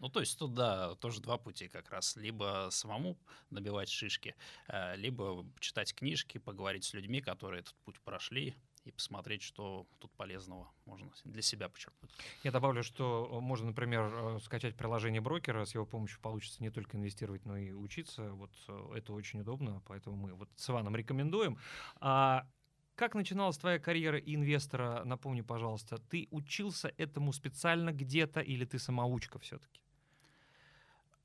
Ну, 0.00 0.08
то 0.08 0.20
есть 0.20 0.38
тут, 0.38 0.54
да, 0.54 0.94
тоже 0.96 1.20
два 1.20 1.36
пути 1.36 1.68
как 1.68 1.90
раз. 1.90 2.16
Либо 2.16 2.68
самому 2.70 3.18
набивать 3.50 3.90
шишки, 3.90 4.34
э, 4.68 4.96
либо 4.96 5.46
читать 5.60 5.94
книжки, 5.94 6.38
поговорить 6.38 6.84
с 6.84 6.94
людьми, 6.94 7.20
которые 7.20 7.60
этот 7.60 7.74
путь 7.84 8.00
прошли, 8.00 8.56
и 8.84 8.92
посмотреть, 8.92 9.42
что 9.42 9.86
тут 9.98 10.10
полезного 10.12 10.72
можно 10.86 11.10
для 11.24 11.42
себя 11.42 11.68
почерпнуть. 11.68 12.10
Я 12.42 12.50
добавлю, 12.50 12.82
что 12.82 13.28
э, 13.30 13.40
можно, 13.40 13.66
например, 13.66 14.10
э, 14.10 14.38
скачать 14.40 14.74
приложение 14.74 15.20
брокера, 15.20 15.66
с 15.66 15.74
его 15.74 15.84
помощью 15.84 16.18
получится 16.20 16.62
не 16.62 16.70
только 16.70 16.96
инвестировать, 16.96 17.44
но 17.44 17.58
и 17.58 17.72
учиться. 17.72 18.32
Вот 18.32 18.50
это 18.94 19.12
очень 19.12 19.40
удобно, 19.40 19.82
поэтому 19.86 20.16
мы 20.16 20.32
вот 20.32 20.48
с 20.56 20.70
Иваном 20.70 20.96
рекомендуем. 20.96 21.58
А 22.00 22.48
как 22.94 23.14
начиналась 23.14 23.58
твоя 23.58 23.78
карьера 23.78 24.18
инвестора? 24.18 25.04
Напомни, 25.04 25.42
пожалуйста, 25.42 25.98
ты 25.98 26.28
учился 26.30 26.92
этому 26.96 27.32
специально 27.32 27.92
где-то 27.92 28.40
или 28.40 28.64
ты 28.64 28.78
самоучка 28.78 29.38
все-таки? 29.38 29.80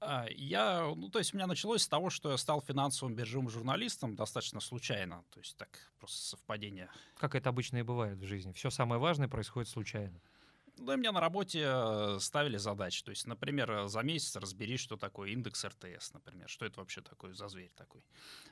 А, 0.06 0.26
я, 0.30 0.94
ну, 0.96 1.10
то 1.10 1.20
есть 1.20 1.34
у 1.34 1.38
меня 1.38 1.48
началось 1.48 1.82
с 1.84 1.88
того, 1.88 2.10
что 2.10 2.32
я 2.32 2.38
стал 2.38 2.62
финансовым 2.62 3.16
биржевым 3.16 3.50
журналистом 3.50 4.16
достаточно 4.16 4.60
случайно, 4.60 5.24
то 5.32 5.40
есть 5.40 5.58
так 5.58 5.70
просто 6.00 6.18
совпадение. 6.18 6.90
Как 7.18 7.36
это 7.36 7.50
обычно 7.50 7.78
и 7.78 7.82
бывает 7.82 8.18
в 8.18 8.26
жизни. 8.26 8.52
Все 8.54 8.70
самое 8.70 9.02
важное 9.02 9.28
происходит 9.28 9.70
случайно. 9.70 10.22
Ну, 10.78 10.94
и 10.94 10.96
мне 10.98 11.12
на 11.12 11.22
работе 11.22 11.64
э, 11.66 12.18
ставили 12.20 12.58
задачи. 12.58 13.04
То 13.04 13.12
есть, 13.12 13.26
например, 13.28 13.72
э, 13.72 13.88
за 13.88 14.02
месяц 14.02 14.36
разбери, 14.36 14.78
что 14.78 14.98
такое 14.98 15.30
индекс 15.30 15.64
РТС, 15.64 16.14
например. 16.14 16.50
Что 16.50 16.66
это 16.66 16.80
вообще 16.80 17.02
такое 17.02 17.34
за 17.34 17.48
зверь 17.48 17.72
такой. 17.76 18.04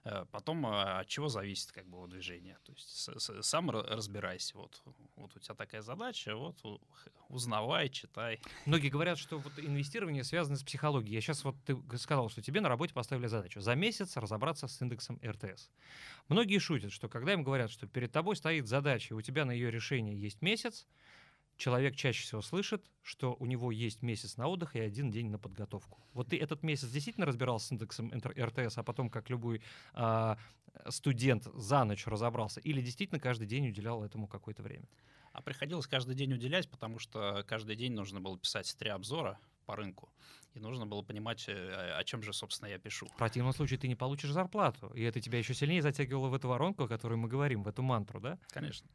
Э, 0.06 0.26
потом, 0.32 0.66
от 0.66 1.08
чего 1.08 1.28
зависит 1.28 1.72
как 1.72 1.86
бы 1.86 1.98
его 1.98 2.08
движение. 2.08 2.58
То 2.64 2.72
есть, 2.72 3.10
сам 3.46 3.70
разбирайся. 3.72 4.58
Вот, 4.58 4.82
вот 5.16 5.36
у 5.36 5.40
тебя 5.40 5.56
такая 5.56 5.82
задача, 5.82 6.36
вот 6.36 6.56
узнавай, 7.28 7.90
читай. 7.90 8.40
Многие 8.66 8.90
говорят, 8.90 9.18
что 9.18 9.40
вот 9.40 9.54
инвестирование 9.58 10.24
связано 10.24 10.56
с 10.56 10.64
психологией. 10.64 11.16
Я 11.16 11.22
сейчас 11.22 11.44
вот 11.44 11.56
ты 11.66 11.78
сказал, 11.98 12.30
что 12.30 12.42
тебе 12.42 12.62
на 12.62 12.70
работе 12.70 12.94
поставили 12.94 13.28
задачу 13.28 13.60
за 13.60 13.76
месяц 13.76 14.16
разобраться 14.16 14.68
с 14.68 14.82
индексом 14.82 15.20
РТС. 15.24 15.70
Многие 16.30 16.60
шутят, 16.60 16.92
что 16.92 17.10
когда 17.10 17.34
им 17.34 17.44
говорят, 17.44 17.70
что 17.70 17.88
перед 17.88 18.12
тобой 18.12 18.36
стоит 18.36 18.68
задача, 18.68 19.14
у 19.14 19.22
тебя 19.22 19.46
на 19.46 19.52
ее 19.52 19.72
решение 19.72 20.18
есть 20.18 20.42
месяц, 20.42 20.88
человек 21.58 21.96
чаще 21.96 22.24
всего 22.24 22.42
слышит, 22.42 22.84
что 23.02 23.36
у 23.40 23.46
него 23.46 23.72
есть 23.72 24.02
месяц 24.02 24.38
на 24.38 24.48
отдых 24.48 24.76
и 24.76 24.80
один 24.80 25.12
день 25.12 25.30
на 25.30 25.38
подготовку. 25.38 26.00
Вот 26.14 26.30
ты 26.30 26.38
этот 26.38 26.64
месяц 26.64 26.90
действительно 26.90 27.26
разбирался 27.26 27.68
с 27.68 27.72
индексом 27.72 28.12
РТС, 28.14 28.78
а 28.78 28.84
потом, 28.84 29.10
как 29.10 29.30
любой 29.30 29.62
а, 29.94 30.38
студент, 30.90 31.46
за 31.54 31.84
ночь 31.84 32.08
разобрался? 32.08 32.60
Или 32.62 32.82
действительно 32.82 33.20
каждый 33.20 33.48
день 33.48 33.68
уделял 33.68 34.04
этому 34.04 34.28
какое-то 34.28 34.64
время? 34.64 34.88
А 35.32 35.42
приходилось 35.42 35.88
каждый 35.88 36.16
день 36.16 36.34
уделять, 36.34 36.70
потому 36.70 37.00
что 37.00 37.44
каждый 37.48 37.76
день 37.76 37.94
нужно 37.94 38.22
было 38.22 38.38
писать 38.38 38.76
три 38.78 38.90
обзора 38.90 39.40
по 39.66 39.76
рынку. 39.76 40.10
И 40.54 40.60
нужно 40.60 40.86
было 40.86 41.02
понимать, 41.02 41.46
э, 41.48 41.94
о 41.98 42.04
чем 42.04 42.22
же, 42.22 42.32
собственно, 42.32 42.70
я 42.70 42.78
пишу. 42.78 43.08
В 43.08 43.16
противном 43.16 43.54
случае 43.54 43.80
ты 43.80 43.88
не 43.88 43.96
получишь 43.96 44.30
зарплату. 44.30 44.92
И 44.94 45.02
это 45.02 45.20
тебя 45.20 45.40
еще 45.40 45.56
сильнее 45.56 45.82
затягивало 45.82 46.28
в 46.28 46.36
эту 46.36 46.48
воронку, 46.48 46.84
о 46.84 46.88
которой 46.88 47.16
мы 47.16 47.28
говорим, 47.28 47.64
в 47.64 47.68
эту 47.68 47.82
мантру, 47.82 48.20
да? 48.20 48.38
Конечно. 48.50 48.88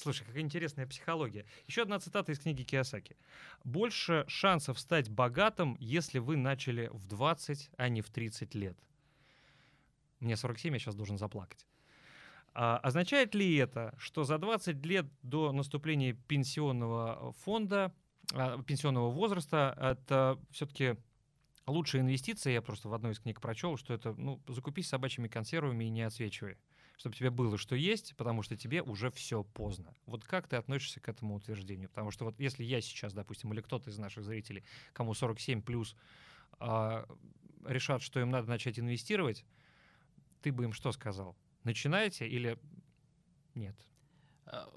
Слушай, 0.00 0.24
какая 0.26 0.42
интересная 0.42 0.86
психология. 0.86 1.44
Еще 1.66 1.82
одна 1.82 1.98
цитата 1.98 2.30
из 2.30 2.38
книги 2.38 2.62
Киосаки. 2.62 3.16
«Больше 3.64 4.24
шансов 4.28 4.78
стать 4.78 5.10
богатым, 5.10 5.76
если 5.80 6.20
вы 6.20 6.36
начали 6.36 6.88
в 6.92 7.04
20, 7.06 7.70
а 7.76 7.88
не 7.88 8.00
в 8.00 8.08
30 8.08 8.54
лет». 8.54 8.78
Мне 10.20 10.36
47, 10.36 10.72
я 10.72 10.78
сейчас 10.78 10.94
должен 10.94 11.18
заплакать. 11.18 11.66
А, 12.54 12.78
означает 12.78 13.34
ли 13.34 13.56
это, 13.56 13.92
что 13.98 14.22
за 14.22 14.38
20 14.38 14.86
лет 14.86 15.06
до 15.22 15.50
наступления 15.50 16.12
пенсионного 16.12 17.32
фонда, 17.32 17.92
а, 18.32 18.62
пенсионного 18.62 19.10
возраста, 19.10 19.76
это 19.80 20.38
все-таки 20.52 20.96
лучшая 21.66 22.02
инвестиция? 22.02 22.52
Я 22.52 22.62
просто 22.62 22.88
в 22.88 22.94
одной 22.94 23.14
из 23.14 23.18
книг 23.18 23.40
прочел, 23.40 23.76
что 23.76 23.94
это 23.94 24.14
ну, 24.16 24.40
закупись 24.46 24.88
собачьими 24.88 25.26
консервами 25.26 25.86
и 25.86 25.90
не 25.90 26.02
отсвечивай 26.02 26.56
чтобы 26.98 27.14
тебе 27.14 27.30
было 27.30 27.56
что 27.56 27.76
есть, 27.76 28.14
потому 28.16 28.42
что 28.42 28.56
тебе 28.56 28.82
уже 28.82 29.10
все 29.10 29.44
поздно. 29.44 29.94
Вот 30.04 30.24
как 30.24 30.48
ты 30.48 30.56
относишься 30.56 31.00
к 31.00 31.08
этому 31.08 31.36
утверждению? 31.36 31.88
Потому 31.88 32.10
что 32.10 32.24
вот 32.24 32.38
если 32.40 32.64
я 32.64 32.80
сейчас, 32.80 33.14
допустим, 33.14 33.52
или 33.52 33.60
кто-то 33.60 33.88
из 33.88 33.98
наших 33.98 34.24
зрителей, 34.24 34.64
кому 34.92 35.14
47 35.14 35.62
плюс, 35.62 35.94
э, 36.58 37.06
решат, 37.64 38.02
что 38.02 38.18
им 38.20 38.30
надо 38.30 38.48
начать 38.48 38.80
инвестировать, 38.80 39.44
ты 40.42 40.52
бы 40.52 40.64
им 40.64 40.72
что 40.72 40.90
сказал? 40.90 41.36
Начинайте 41.62 42.26
или 42.26 42.58
нет? 43.54 43.76
А, 44.46 44.68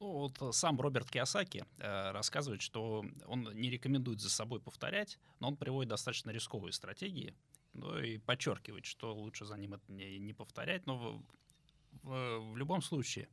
ну, 0.00 0.12
вот 0.12 0.54
сам 0.54 0.78
Роберт 0.78 1.10
Киосаки 1.10 1.64
э, 1.78 2.10
рассказывает, 2.10 2.60
что 2.60 3.06
он 3.24 3.50
не 3.54 3.70
рекомендует 3.70 4.20
за 4.20 4.28
собой 4.28 4.60
повторять, 4.60 5.18
но 5.38 5.48
он 5.48 5.56
приводит 5.56 5.88
достаточно 5.88 6.30
рисковые 6.30 6.72
стратегии, 6.72 7.34
ну 7.72 7.98
и 7.98 8.18
подчеркивает, 8.18 8.84
что 8.84 9.14
лучше 9.14 9.46
за 9.46 9.56
ним 9.56 9.74
это 9.74 9.90
не, 9.90 10.18
не 10.18 10.34
повторять, 10.34 10.84
но 10.84 11.22
в, 12.02 12.38
в 12.52 12.56
любом 12.56 12.82
случае, 12.82 13.28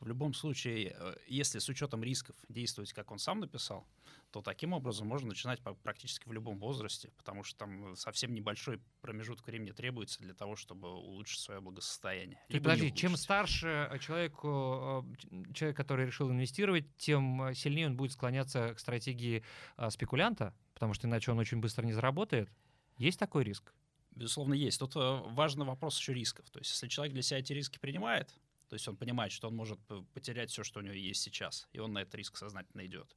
в 0.00 0.06
любом 0.06 0.34
случае, 0.34 0.94
э, 0.96 1.14
если 1.26 1.58
с 1.58 1.68
учетом 1.68 2.02
рисков 2.02 2.36
действовать, 2.48 2.92
как 2.92 3.10
он 3.10 3.18
сам 3.18 3.40
написал, 3.40 3.86
то 4.30 4.42
таким 4.42 4.72
образом 4.72 5.08
можно 5.08 5.28
начинать 5.28 5.60
практически 5.82 6.28
в 6.28 6.32
любом 6.32 6.58
возрасте, 6.58 7.10
потому 7.16 7.42
что 7.42 7.58
там 7.58 7.96
совсем 7.96 8.32
небольшой 8.32 8.80
промежуток 9.00 9.46
времени 9.46 9.72
требуется 9.72 10.20
для 10.20 10.34
того, 10.34 10.56
чтобы 10.56 10.88
улучшить 10.88 11.40
свое 11.40 11.60
благосостояние. 11.60 12.38
И 12.48 12.58
подожди, 12.58 12.92
чем 12.92 13.16
старше 13.16 13.88
э, 13.90 13.98
человеку, 13.98 15.06
э, 15.30 15.52
человек, 15.52 15.76
который 15.76 16.06
решил 16.06 16.30
инвестировать, 16.30 16.84
тем 16.96 17.52
сильнее 17.54 17.86
он 17.86 17.96
будет 17.96 18.12
склоняться 18.12 18.74
к 18.74 18.80
стратегии 18.80 19.44
спекулянта, 19.88 20.54
потому 20.74 20.94
что 20.94 21.06
иначе 21.06 21.32
он 21.32 21.38
очень 21.38 21.58
быстро 21.58 21.84
не 21.84 21.92
заработает. 21.92 22.50
Есть 22.96 23.18
такой 23.18 23.44
риск? 23.44 23.72
Безусловно, 24.20 24.52
есть. 24.52 24.78
Тут 24.78 24.96
э, 24.96 25.22
важный 25.28 25.64
вопрос 25.64 25.98
еще 25.98 26.12
рисков. 26.12 26.50
То 26.50 26.58
есть, 26.58 26.70
если 26.72 26.88
человек 26.88 27.14
для 27.14 27.22
себя 27.22 27.38
эти 27.38 27.54
риски 27.54 27.78
принимает, 27.78 28.28
то 28.68 28.74
есть 28.74 28.86
он 28.86 28.96
понимает, 28.96 29.32
что 29.32 29.48
он 29.48 29.56
может 29.56 29.80
потерять 30.12 30.50
все, 30.50 30.62
что 30.62 30.80
у 30.80 30.82
него 30.82 30.94
есть 30.94 31.22
сейчас, 31.22 31.66
и 31.72 31.78
он 31.78 31.94
на 31.94 32.02
этот 32.02 32.14
риск 32.16 32.36
сознательно 32.36 32.84
идет. 32.84 33.16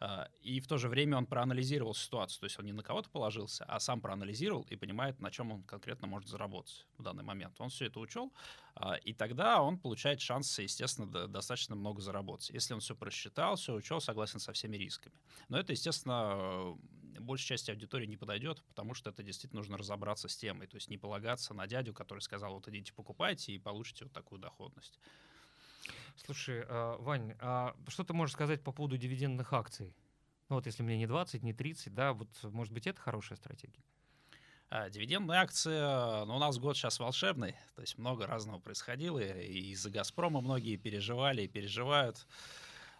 А, 0.00 0.28
и 0.42 0.58
в 0.58 0.66
то 0.66 0.76
же 0.76 0.88
время 0.88 1.18
он 1.18 1.26
проанализировал 1.26 1.94
ситуацию, 1.94 2.40
то 2.40 2.44
есть 2.46 2.58
он 2.58 2.64
не 2.64 2.72
на 2.72 2.82
кого-то 2.82 3.08
положился, 3.10 3.64
а 3.64 3.78
сам 3.78 4.00
проанализировал 4.00 4.66
и 4.70 4.74
понимает, 4.74 5.20
на 5.20 5.30
чем 5.30 5.52
он 5.52 5.62
конкретно 5.62 6.08
может 6.08 6.28
заработать 6.28 6.86
в 6.98 7.02
данный 7.02 7.22
момент. 7.22 7.60
Он 7.60 7.68
все 7.68 7.86
это 7.86 8.00
учел, 8.00 8.32
а, 8.74 8.94
и 8.94 9.12
тогда 9.12 9.62
он 9.62 9.78
получает 9.78 10.20
шанс, 10.20 10.58
естественно, 10.58 11.28
достаточно 11.28 11.76
много 11.76 12.00
заработать. 12.00 12.50
Если 12.50 12.74
он 12.74 12.80
все 12.80 12.96
просчитал, 12.96 13.54
все 13.54 13.74
учел, 13.74 14.00
согласен 14.00 14.40
со 14.40 14.52
всеми 14.52 14.76
рисками. 14.76 15.14
Но 15.48 15.58
это, 15.58 15.72
естественно, 15.72 16.76
большей 17.24 17.46
части 17.46 17.70
аудитории 17.70 18.06
не 18.06 18.16
подойдет, 18.16 18.62
потому 18.64 18.94
что 18.94 19.10
это 19.10 19.22
действительно 19.22 19.60
нужно 19.60 19.76
разобраться 19.76 20.28
с 20.28 20.36
темой, 20.36 20.66
то 20.66 20.76
есть 20.76 20.88
не 20.88 20.98
полагаться 20.98 21.54
на 21.54 21.66
дядю, 21.66 21.94
который 21.94 22.20
сказал, 22.20 22.54
вот 22.54 22.68
идите 22.68 22.92
покупайте 22.92 23.52
и 23.52 23.58
получите 23.58 24.04
вот 24.04 24.12
такую 24.12 24.40
доходность. 24.40 24.98
Слушай, 26.16 26.64
а, 26.68 26.96
Вань, 26.98 27.34
а 27.40 27.74
что 27.88 28.04
ты 28.04 28.12
можешь 28.12 28.34
сказать 28.34 28.62
по 28.62 28.72
поводу 28.72 28.96
дивидендных 28.96 29.52
акций? 29.52 29.94
Ну 30.48 30.56
вот 30.56 30.66
если 30.66 30.82
мне 30.82 30.98
не 30.98 31.06
20, 31.06 31.42
не 31.42 31.52
30, 31.52 31.94
да, 31.94 32.12
вот 32.12 32.28
может 32.42 32.72
быть 32.72 32.86
это 32.86 33.00
хорошая 33.00 33.36
стратегия? 33.36 33.82
А, 34.68 34.88
дивидендные 34.88 35.40
акции, 35.40 36.24
ну, 36.26 36.36
у 36.36 36.38
нас 36.38 36.58
год 36.58 36.76
сейчас 36.76 37.00
волшебный, 37.00 37.56
то 37.74 37.80
есть 37.80 37.98
много 37.98 38.26
разного 38.26 38.60
происходило, 38.60 39.18
и 39.18 39.72
из-за 39.72 39.90
«Газпрома» 39.90 40.40
многие 40.40 40.76
переживали 40.76 41.42
и 41.42 41.48
переживают. 41.48 42.24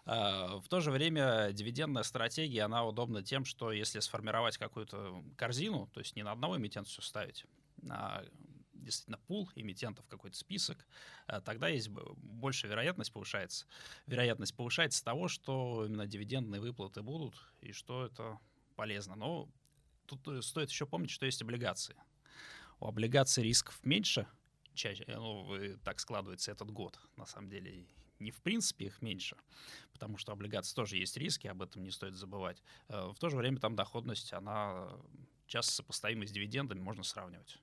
А, 0.05 0.59
в 0.59 0.67
то 0.67 0.79
же 0.79 0.91
время 0.91 1.51
дивидендная 1.51 2.03
стратегия, 2.03 2.63
она 2.63 2.85
удобна 2.85 3.23
тем, 3.23 3.45
что 3.45 3.71
если 3.71 3.99
сформировать 3.99 4.57
какую-то 4.57 5.23
корзину, 5.37 5.87
то 5.93 5.99
есть 5.99 6.15
не 6.15 6.23
на 6.23 6.31
одного 6.31 6.57
эмитента 6.57 6.89
все 6.89 7.01
ставить, 7.01 7.45
а 7.89 8.23
действительно 8.73 9.19
пул 9.27 9.49
эмитентов, 9.55 10.05
какой-то 10.07 10.37
список, 10.37 10.85
а, 11.27 11.41
тогда 11.41 11.67
есть 11.67 11.89
больше 11.89 12.67
вероятность 12.67 13.13
повышается. 13.13 13.65
Вероятность 14.07 14.55
повышается 14.55 15.03
того, 15.03 15.27
что 15.27 15.85
именно 15.85 16.07
дивидендные 16.07 16.61
выплаты 16.61 17.01
будут 17.01 17.35
и 17.61 17.71
что 17.71 18.05
это 18.05 18.39
полезно. 18.75 19.15
Но 19.15 19.49
тут 20.07 20.27
э, 20.27 20.41
стоит 20.41 20.69
еще 20.69 20.85
помнить, 20.85 21.11
что 21.11 21.25
есть 21.25 21.41
облигации. 21.41 21.95
У 22.79 22.87
облигаций 22.87 23.43
рисков 23.43 23.79
меньше, 23.83 24.27
чаще, 24.73 25.03
э, 25.05 25.15
ну, 25.17 25.77
так 25.83 25.99
складывается 25.99 26.51
этот 26.51 26.71
год, 26.71 26.99
на 27.15 27.25
самом 27.25 27.49
деле. 27.49 27.85
Не 28.21 28.31
в 28.31 28.41
принципе 28.41 28.85
их 28.85 29.01
меньше, 29.01 29.35
потому 29.93 30.17
что 30.17 30.31
облигации 30.31 30.75
тоже 30.75 30.97
есть 30.97 31.17
риски, 31.17 31.47
об 31.47 31.61
этом 31.61 31.83
не 31.83 31.91
стоит 31.91 32.15
забывать. 32.15 32.61
Э, 32.87 33.11
в 33.13 33.19
то 33.19 33.29
же 33.29 33.37
время 33.37 33.57
там 33.57 33.75
доходность, 33.75 34.31
она 34.33 34.89
часто 35.47 35.73
сопоставима 35.73 36.25
с 36.25 36.31
дивидендами, 36.31 36.79
можно 36.79 37.03
сравнивать. 37.03 37.59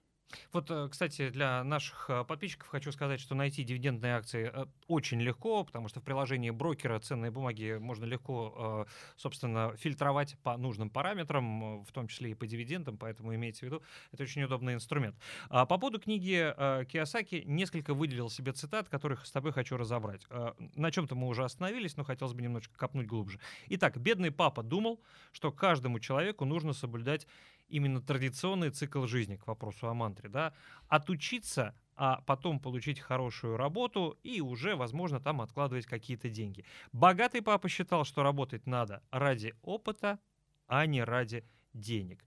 Вот, 0.53 0.71
э, 0.71 0.89
кстати, 0.91 1.31
для 1.31 1.65
наших 1.65 2.11
э, 2.11 2.25
подписчиков 2.25 2.69
хочу 2.69 2.93
сказать, 2.93 3.21
что 3.21 3.35
найти 3.35 3.65
дивидендные 3.65 4.15
акции 4.17 4.51
э, 4.53 4.67
очень 4.87 5.21
легко, 5.21 5.65
потому 5.65 5.89
что 5.89 6.01
в 6.01 6.03
приложении 6.03 6.51
брокера 6.51 6.99
ценные 6.99 7.31
бумаги 7.31 7.79
можно 7.81 8.05
легко, 8.05 8.87
собственно, 9.17 9.75
фильтровать 9.77 10.37
по 10.43 10.57
нужным 10.57 10.91
параметрам, 10.91 11.83
в 11.85 11.93
том 11.93 12.09
числе 12.09 12.33
и 12.33 12.35
по 12.35 12.47
дивидендам, 12.47 12.97
поэтому 12.99 13.35
имейте 13.35 13.61
в 13.61 13.63
виду, 13.63 13.83
это 14.13 14.23
очень 14.23 14.43
удобный 14.43 14.75
инструмент. 14.75 15.17
А 15.49 15.67
по 15.67 15.79
поводу 15.79 16.01
книги 16.01 16.55
Киосаки 16.87 17.43
несколько 17.47 17.95
выделил 17.95 18.31
себе 18.31 18.53
цитат, 18.53 18.89
которых 18.89 19.27
с 19.27 19.33
тобой 19.33 19.53
хочу 19.53 19.77
разобрать. 19.77 20.27
На 20.75 20.91
чем-то 20.91 21.15
мы 21.15 21.29
уже 21.29 21.45
остановились, 21.45 21.97
но 21.97 22.05
хотелось 22.05 22.35
бы 22.35 22.43
немножко 22.43 22.77
копнуть 22.77 23.07
глубже. 23.07 23.39
Итак, 23.69 23.99
бедный 23.99 24.31
папа 24.31 24.63
думал, 24.63 25.01
что 25.33 25.53
каждому 25.53 26.01
человеку 26.01 26.45
нужно 26.45 26.73
соблюдать 26.73 27.27
именно 27.69 28.01
традиционный 28.01 28.71
цикл 28.71 29.07
жизни, 29.07 29.37
к 29.37 29.47
вопросу 29.47 29.89
о 29.89 29.95
мантре, 29.95 30.29
да, 30.29 30.55
отучиться, 30.89 31.75
а 31.97 32.23
потом 32.27 32.61
получить 32.61 33.01
хорошую 33.01 33.57
работу 33.57 34.19
и 34.23 34.41
уже, 34.41 34.77
возможно, 34.77 35.21
там 35.21 35.41
откладывать 35.41 35.87
какие-то 35.87 36.29
деньги. 36.31 36.65
Богатый 36.93 37.43
папа 37.43 37.69
считал, 37.69 38.05
что 38.05 38.23
работать 38.23 38.67
надо 38.67 39.03
ради 39.11 39.55
опыта, 39.63 40.19
а 40.67 40.87
не 40.87 41.03
ради 41.03 41.45
денег. 41.75 42.25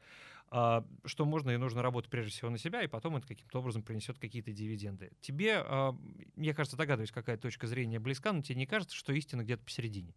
А, 0.53 0.85
что 1.05 1.23
можно 1.23 1.51
и 1.51 1.57
нужно 1.57 1.81
работать 1.81 2.11
прежде 2.11 2.31
всего 2.31 2.49
на 2.49 2.57
себя, 2.57 2.83
и 2.83 2.87
потом 2.87 3.15
это 3.15 3.25
каким-то 3.25 3.59
образом 3.59 3.83
принесет 3.83 4.19
какие-то 4.19 4.51
дивиденды. 4.51 5.13
Тебе, 5.21 5.63
а, 5.65 5.95
я, 6.35 6.53
кажется, 6.53 6.75
догадываюсь, 6.75 7.11
какая 7.11 7.37
точка 7.37 7.67
зрения 7.67 7.99
близка, 7.99 8.33
но 8.33 8.41
тебе 8.41 8.55
не 8.55 8.65
кажется, 8.65 8.95
что 8.95 9.13
истина 9.13 9.43
где-то 9.43 9.63
посередине? 9.63 10.13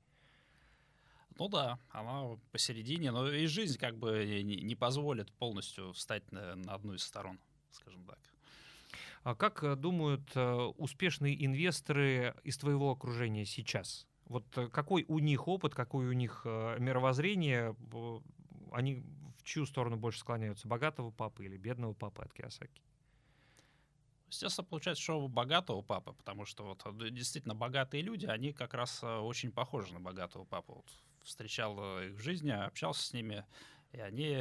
Ну 1.38 1.49
да, 1.49 1.79
она 1.91 2.37
посередине, 2.53 3.11
но 3.11 3.29
и 3.29 3.47
жизнь 3.47 3.76
как 3.79 3.97
бы 3.97 4.43
не, 4.45 4.75
позволит 4.76 5.33
полностью 5.33 5.93
встать 5.93 6.31
на, 6.31 6.55
на 6.55 6.75
одну 6.75 6.95
из 6.95 7.03
сторон, 7.03 7.41
скажем 7.73 8.05
так. 8.05 8.19
А 9.25 9.35
как 9.35 9.64
э, 9.64 9.75
думают 9.75 10.31
э, 10.35 10.55
успешные 10.76 11.45
инвесторы 11.45 12.37
из 12.45 12.59
твоего 12.59 12.91
окружения 12.91 13.47
сейчас? 13.47 14.07
Вот 14.26 14.45
э, 14.57 14.69
какой 14.69 15.07
у 15.09 15.19
них 15.19 15.49
опыт, 15.49 15.75
какое 15.75 16.09
у 16.09 16.12
них 16.12 16.43
мировоззрение? 16.45 17.75
Они 18.71 19.03
в 19.38 19.43
чью 19.43 19.64
сторону 19.67 19.97
больше 19.97 20.21
склоняются? 20.21 20.69
Богатого 20.69 21.11
папы 21.11 21.47
или 21.47 21.57
бедного 21.57 21.95
папы 21.95 22.23
от 22.23 22.35
Киосаки? 22.35 22.83
Естественно, 24.29 24.67
получается, 24.67 25.03
что 25.03 25.25
у 25.25 25.29
богатого 25.29 25.81
папы, 25.81 26.12
потому 26.12 26.45
что 26.45 26.64
вот 26.64 27.12
действительно 27.12 27.55
богатые 27.55 28.03
люди, 28.03 28.26
они 28.26 28.53
как 28.53 28.75
раз 28.75 29.03
очень 29.03 29.53
похожи 29.53 29.93
на 29.95 30.00
богатого 30.00 30.45
папу. 30.45 30.75
Вот 30.75 30.87
встречал 31.25 31.76
э, 31.81 32.09
их 32.09 32.14
в 32.14 32.21
жизни, 32.21 32.50
общался 32.50 33.02
с 33.02 33.12
ними, 33.12 33.45
и 33.93 33.99
они 33.99 34.37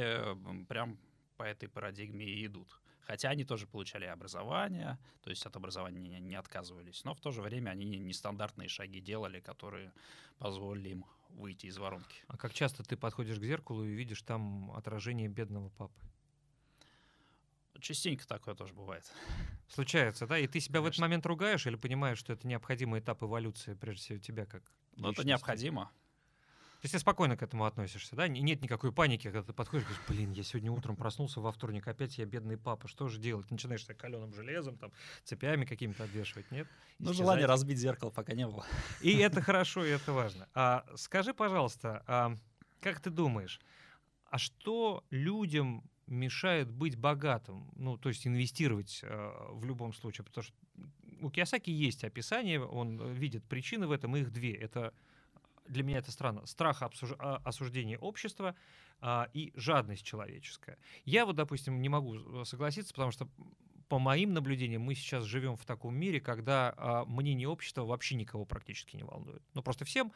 прям 0.68 0.98
по 1.36 1.42
этой 1.42 1.68
парадигме 1.68 2.24
и 2.26 2.46
идут. 2.46 2.80
Хотя 3.00 3.30
они 3.30 3.44
тоже 3.44 3.66
получали 3.66 4.06
образование, 4.06 4.98
то 5.22 5.30
есть 5.30 5.44
от 5.44 5.54
образования 5.56 6.20
не 6.20 6.34
отказывались, 6.36 7.04
но 7.04 7.14
в 7.14 7.20
то 7.20 7.32
же 7.32 7.42
время 7.42 7.70
они 7.70 7.84
нестандартные 7.98 8.68
шаги 8.68 9.00
делали, 9.00 9.40
которые 9.40 9.92
позволили 10.38 10.90
им 10.90 11.04
выйти 11.28 11.66
из 11.66 11.76
воронки. 11.76 12.24
А 12.28 12.38
как 12.38 12.54
часто 12.54 12.82
ты 12.82 12.96
подходишь 12.96 13.38
к 13.38 13.42
зеркалу 13.42 13.84
и 13.84 13.92
видишь 13.92 14.22
там 14.22 14.70
отражение 14.72 15.28
бедного 15.28 15.68
папы? 15.70 16.00
Частенько 17.80 18.26
такое 18.26 18.54
тоже 18.54 18.72
бывает. 18.72 19.04
Случается, 19.68 20.26
да? 20.26 20.38
И 20.38 20.46
ты 20.46 20.60
себя 20.60 20.78
Конечно. 20.78 20.82
в 20.82 20.86
этот 20.86 21.00
момент 21.00 21.26
ругаешь 21.26 21.66
или 21.66 21.76
понимаешь, 21.76 22.18
что 22.18 22.32
это 22.32 22.46
необходимый 22.46 23.00
этап 23.00 23.22
эволюции, 23.22 23.74
прежде 23.74 24.02
всего, 24.02 24.18
тебя 24.18 24.46
как 24.46 24.62
Ну, 24.96 25.10
это 25.10 25.26
необходимо. 25.26 25.90
То 26.84 26.86
есть 26.86 26.92
ты 26.92 26.98
спокойно 26.98 27.34
к 27.34 27.42
этому 27.42 27.64
относишься, 27.64 28.14
да? 28.14 28.28
Нет 28.28 28.60
никакой 28.60 28.92
паники, 28.92 29.22
когда 29.22 29.42
ты 29.42 29.54
подходишь 29.54 29.86
и 29.86 29.88
говоришь, 29.88 30.06
блин, 30.06 30.32
я 30.32 30.42
сегодня 30.42 30.70
утром 30.70 30.96
проснулся 30.96 31.40
во 31.40 31.50
вторник, 31.50 31.88
опять 31.88 32.18
я 32.18 32.26
бедный 32.26 32.58
папа, 32.58 32.88
что 32.88 33.08
же 33.08 33.18
делать? 33.18 33.50
начинаешь 33.50 33.86
себя 33.86 33.94
каленым 33.94 34.34
железом, 34.34 34.76
там, 34.76 34.92
цепями 35.22 35.64
какими-то 35.64 36.04
обвешивать, 36.04 36.50
нет? 36.50 36.68
Ну, 36.98 37.14
желание 37.14 37.46
разбить 37.46 37.78
зеркало 37.78 38.10
пока 38.10 38.34
не 38.34 38.46
было. 38.46 38.66
И 39.00 39.16
это 39.16 39.40
хорошо, 39.40 39.82
и 39.82 39.88
это 39.88 40.12
важно. 40.12 40.46
А 40.52 40.84
скажи, 40.96 41.32
пожалуйста, 41.32 42.02
а 42.06 42.36
как 42.82 43.00
ты 43.00 43.08
думаешь, 43.08 43.62
а 44.26 44.36
что 44.36 45.04
людям 45.08 45.88
мешает 46.06 46.70
быть 46.70 46.96
богатым, 46.96 47.72
ну, 47.76 47.96
то 47.96 48.10
есть 48.10 48.26
инвестировать 48.26 49.00
э, 49.02 49.32
в 49.52 49.64
любом 49.64 49.94
случае, 49.94 50.26
потому 50.26 50.44
что 50.44 50.54
у 51.22 51.30
Киосаки 51.30 51.70
есть 51.70 52.04
описание, 52.04 52.62
он 52.62 53.14
видит 53.14 53.42
причины 53.44 53.86
в 53.86 53.90
этом, 53.90 54.14
их 54.16 54.30
две. 54.30 54.52
Это 54.52 54.92
для 55.66 55.82
меня 55.82 55.98
это 55.98 56.10
странно, 56.10 56.46
страх 56.46 56.82
обсуж... 56.82 57.12
А, 57.18 57.40
осуждения 57.44 57.98
общества 57.98 58.54
а, 59.00 59.28
и 59.32 59.52
жадность 59.54 60.04
человеческая. 60.04 60.78
Я 61.04 61.26
вот, 61.26 61.36
допустим, 61.36 61.80
не 61.80 61.88
могу 61.88 62.16
э, 62.16 62.44
согласиться, 62.44 62.92
потому 62.92 63.10
что 63.10 63.28
по 63.88 63.98
моим 63.98 64.32
наблюдениям, 64.32 64.82
мы 64.82 64.94
сейчас 64.94 65.24
живем 65.24 65.56
в 65.56 65.64
таком 65.64 65.94
мире, 65.94 66.20
когда 66.20 66.74
а, 66.76 67.04
мнение 67.04 67.48
общества 67.48 67.84
вообще 67.84 68.14
никого 68.14 68.44
практически 68.44 68.96
не 68.96 69.04
волнует. 69.04 69.42
Ну, 69.54 69.62
просто 69.62 69.84
всем 69.84 70.12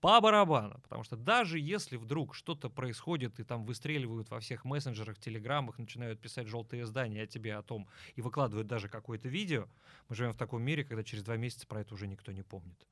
по 0.00 0.20
барабану, 0.20 0.78
потому 0.82 1.02
что 1.02 1.16
даже 1.16 1.58
если 1.58 1.96
вдруг 1.96 2.34
что-то 2.34 2.70
происходит 2.70 3.40
и 3.40 3.44
там 3.44 3.64
выстреливают 3.64 4.30
во 4.30 4.38
всех 4.38 4.64
мессенджерах, 4.64 5.18
телеграммах, 5.18 5.78
начинают 5.78 6.20
писать 6.20 6.46
желтые 6.46 6.84
издания 6.84 7.22
о 7.22 7.26
тебе 7.26 7.56
о 7.56 7.62
том 7.62 7.88
и 8.14 8.22
выкладывают 8.22 8.68
даже 8.68 8.88
какое-то 8.88 9.28
видео, 9.28 9.66
мы 10.08 10.14
живем 10.14 10.32
в 10.32 10.36
таком 10.36 10.62
мире, 10.62 10.84
когда 10.84 11.02
через 11.02 11.24
два 11.24 11.36
месяца 11.36 11.66
про 11.66 11.80
это 11.80 11.94
уже 11.94 12.06
никто 12.06 12.30
не 12.30 12.42
помнит 12.42 12.86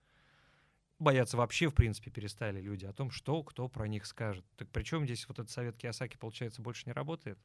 бояться 0.99 1.37
вообще, 1.37 1.69
в 1.69 1.75
принципе, 1.75 2.11
перестали 2.11 2.61
люди 2.61 2.87
о 2.87 2.93
том, 2.93 3.11
что 3.11 3.43
кто 3.43 3.69
про 3.69 3.87
них 3.89 4.07
скажет. 4.07 4.45
Так 4.57 4.69
причем 4.71 5.05
здесь 5.05 5.27
вот 5.29 5.39
этот 5.39 5.51
совет 5.51 5.77
Киосаки, 5.77 6.17
получается, 6.17 6.63
больше 6.63 6.85
не 6.87 6.93
работает? 6.93 7.39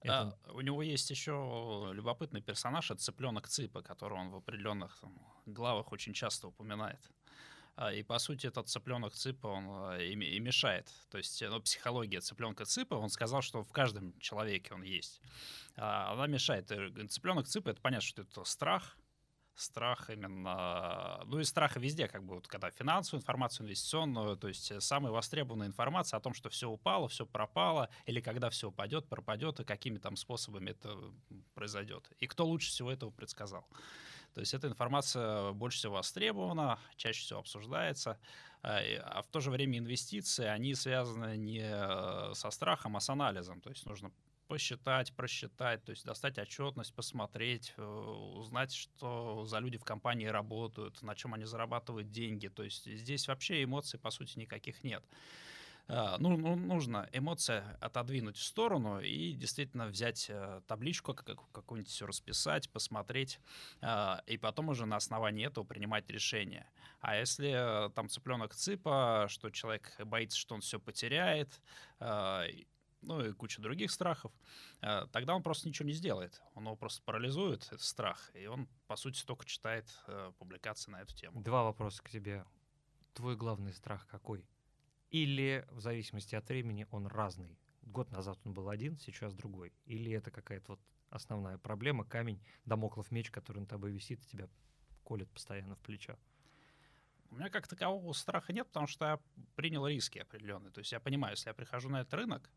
Это... 0.00 0.36
А, 0.46 0.52
у 0.52 0.60
него 0.60 0.82
есть 0.82 1.10
еще 1.10 1.90
любопытный 1.94 2.42
персонаж, 2.42 2.90
это 2.90 3.00
цыпленок 3.00 3.48
Цыпа, 3.48 3.82
которого 3.82 4.18
он 4.18 4.30
в 4.30 4.36
определенных 4.36 4.98
там, 5.00 5.18
главах 5.46 5.92
очень 5.92 6.12
часто 6.12 6.48
упоминает. 6.48 7.00
А, 7.76 7.92
и, 7.92 8.02
по 8.02 8.18
сути, 8.18 8.46
этот 8.46 8.68
цыпленок 8.68 9.14
Цыпа, 9.14 9.46
он 9.46 9.64
а, 9.68 9.98
и, 9.98 10.12
и 10.12 10.40
мешает. 10.40 10.90
То 11.10 11.18
есть, 11.18 11.42
ну, 11.42 11.60
психология 11.60 12.20
цыпленка 12.20 12.66
Цыпа, 12.66 12.94
он 12.94 13.08
сказал, 13.08 13.40
что 13.40 13.64
в 13.64 13.72
каждом 13.72 14.16
человеке 14.18 14.74
он 14.74 14.82
есть. 14.82 15.22
А, 15.76 16.12
она 16.12 16.26
мешает. 16.26 16.68
Цыпленок 16.68 17.46
Цыпа, 17.46 17.70
это 17.70 17.80
понятно, 17.80 18.06
что 18.06 18.22
это 18.22 18.44
страх, 18.44 18.96
страх 19.54 20.10
именно, 20.10 21.22
ну 21.26 21.38
и 21.38 21.44
страх 21.44 21.76
везде, 21.76 22.08
как 22.08 22.24
бы 22.24 22.34
вот 22.36 22.48
когда 22.48 22.70
финансовую 22.70 23.20
информацию, 23.20 23.66
инвестиционную, 23.66 24.36
то 24.36 24.48
есть 24.48 24.82
самая 24.82 25.12
востребованная 25.12 25.68
информация 25.68 26.18
о 26.18 26.20
том, 26.20 26.34
что 26.34 26.48
все 26.48 26.68
упало, 26.68 27.08
все 27.08 27.24
пропало, 27.24 27.88
или 28.06 28.20
когда 28.20 28.50
все 28.50 28.68
упадет, 28.68 29.08
пропадет, 29.08 29.60
и 29.60 29.64
какими 29.64 29.98
там 29.98 30.16
способами 30.16 30.70
это 30.70 30.98
произойдет. 31.54 32.10
И 32.18 32.26
кто 32.26 32.44
лучше 32.44 32.70
всего 32.70 32.90
этого 32.90 33.10
предсказал. 33.10 33.66
То 34.34 34.40
есть 34.40 34.52
эта 34.52 34.66
информация 34.66 35.52
больше 35.52 35.78
всего 35.78 35.94
востребована, 35.94 36.80
чаще 36.96 37.20
всего 37.20 37.38
обсуждается, 37.38 38.18
а, 38.62 38.80
а 39.04 39.22
в 39.22 39.28
то 39.28 39.40
же 39.40 39.50
время 39.50 39.78
инвестиции, 39.78 40.46
они 40.46 40.74
связаны 40.74 41.36
не 41.36 41.62
э, 41.62 42.34
со 42.34 42.50
страхом, 42.50 42.96
а 42.96 43.00
с 43.00 43.08
анализом. 43.08 43.60
То 43.60 43.70
есть 43.70 43.86
нужно 43.86 44.10
посчитать, 44.46 45.12
просчитать, 45.14 45.84
то 45.84 45.90
есть 45.90 46.04
достать 46.04 46.38
отчетность, 46.38 46.94
посмотреть, 46.94 47.74
э, 47.76 47.82
узнать, 47.82 48.72
что 48.72 49.44
за 49.46 49.58
люди 49.58 49.78
в 49.78 49.84
компании 49.84 50.26
работают, 50.26 51.02
на 51.02 51.14
чем 51.14 51.34
они 51.34 51.44
зарабатывают 51.44 52.10
деньги. 52.10 52.48
То 52.48 52.62
есть 52.62 52.84
здесь 52.84 53.28
вообще 53.28 53.62
эмоций, 53.62 53.98
по 53.98 54.10
сути, 54.10 54.38
никаких 54.38 54.84
нет. 54.84 55.04
А, 55.86 56.16
ну, 56.18 56.36
ну, 56.36 56.56
нужно 56.56 57.08
эмоции 57.12 57.62
отодвинуть 57.80 58.36
в 58.36 58.42
сторону 58.42 59.00
и 59.00 59.32
действительно 59.32 59.86
взять 59.86 60.26
э, 60.30 60.62
табличку, 60.66 61.14
какую-нибудь 61.14 61.90
все 61.90 62.06
расписать, 62.06 62.70
посмотреть, 62.70 63.38
а, 63.82 64.22
и 64.26 64.38
потом 64.38 64.70
уже 64.70 64.86
на 64.86 64.96
основании 64.96 65.46
этого 65.46 65.64
принимать 65.64 66.08
решение. 66.08 66.66
А 67.00 67.16
если 67.16 67.86
э, 67.86 67.90
там 67.90 68.08
цыпленок 68.08 68.54
цыпа, 68.54 69.26
что 69.28 69.50
человек 69.50 69.94
боится, 70.00 70.38
что 70.38 70.54
он 70.54 70.62
все 70.62 70.80
потеряет, 70.80 71.60
ну 73.04 73.24
и 73.24 73.32
куча 73.32 73.60
других 73.62 73.90
страхов, 73.90 74.32
э, 74.80 75.06
тогда 75.12 75.34
он 75.34 75.42
просто 75.42 75.68
ничего 75.68 75.86
не 75.86 75.94
сделает. 75.94 76.42
Он 76.54 76.64
его 76.64 76.76
просто 76.76 77.02
парализует, 77.02 77.64
этот 77.66 77.82
страх, 77.82 78.30
и 78.34 78.46
он, 78.46 78.68
по 78.86 78.96
сути, 78.96 79.24
только 79.24 79.44
читает 79.44 79.86
э, 80.06 80.32
публикации 80.38 80.90
на 80.90 81.02
эту 81.02 81.14
тему. 81.14 81.42
Два 81.42 81.64
вопроса 81.64 82.02
к 82.02 82.10
тебе. 82.10 82.44
Твой 83.12 83.36
главный 83.36 83.72
страх 83.72 84.06
какой? 84.08 84.44
Или 85.10 85.64
в 85.70 85.80
зависимости 85.80 86.34
от 86.34 86.48
времени 86.48 86.86
он 86.90 87.06
разный? 87.06 87.58
Год 87.82 88.10
назад 88.10 88.38
он 88.44 88.54
был 88.54 88.68
один, 88.68 88.98
сейчас 88.98 89.34
другой. 89.34 89.72
Или 89.84 90.10
это 90.12 90.30
какая-то 90.30 90.72
вот 90.72 90.80
основная 91.10 91.58
проблема, 91.58 92.04
камень, 92.04 92.42
домоклов 92.64 93.10
меч, 93.12 93.30
который 93.30 93.60
на 93.60 93.66
тобой 93.66 93.92
висит 93.92 94.20
и 94.22 94.26
тебя 94.26 94.48
колет 95.04 95.30
постоянно 95.30 95.76
в 95.76 95.80
плечо? 95.80 96.18
У 97.30 97.36
меня 97.36 97.50
как 97.50 97.66
такового 97.66 98.12
страха 98.12 98.52
нет, 98.52 98.66
потому 98.68 98.86
что 98.86 99.04
я 99.04 99.18
принял 99.56 99.86
риски 99.86 100.18
определенные. 100.18 100.70
То 100.70 100.78
есть 100.80 100.92
я 100.92 101.00
понимаю, 101.00 101.32
если 101.32 101.48
я 101.48 101.54
прихожу 101.54 101.88
на 101.88 102.00
этот 102.02 102.14
рынок, 102.14 102.50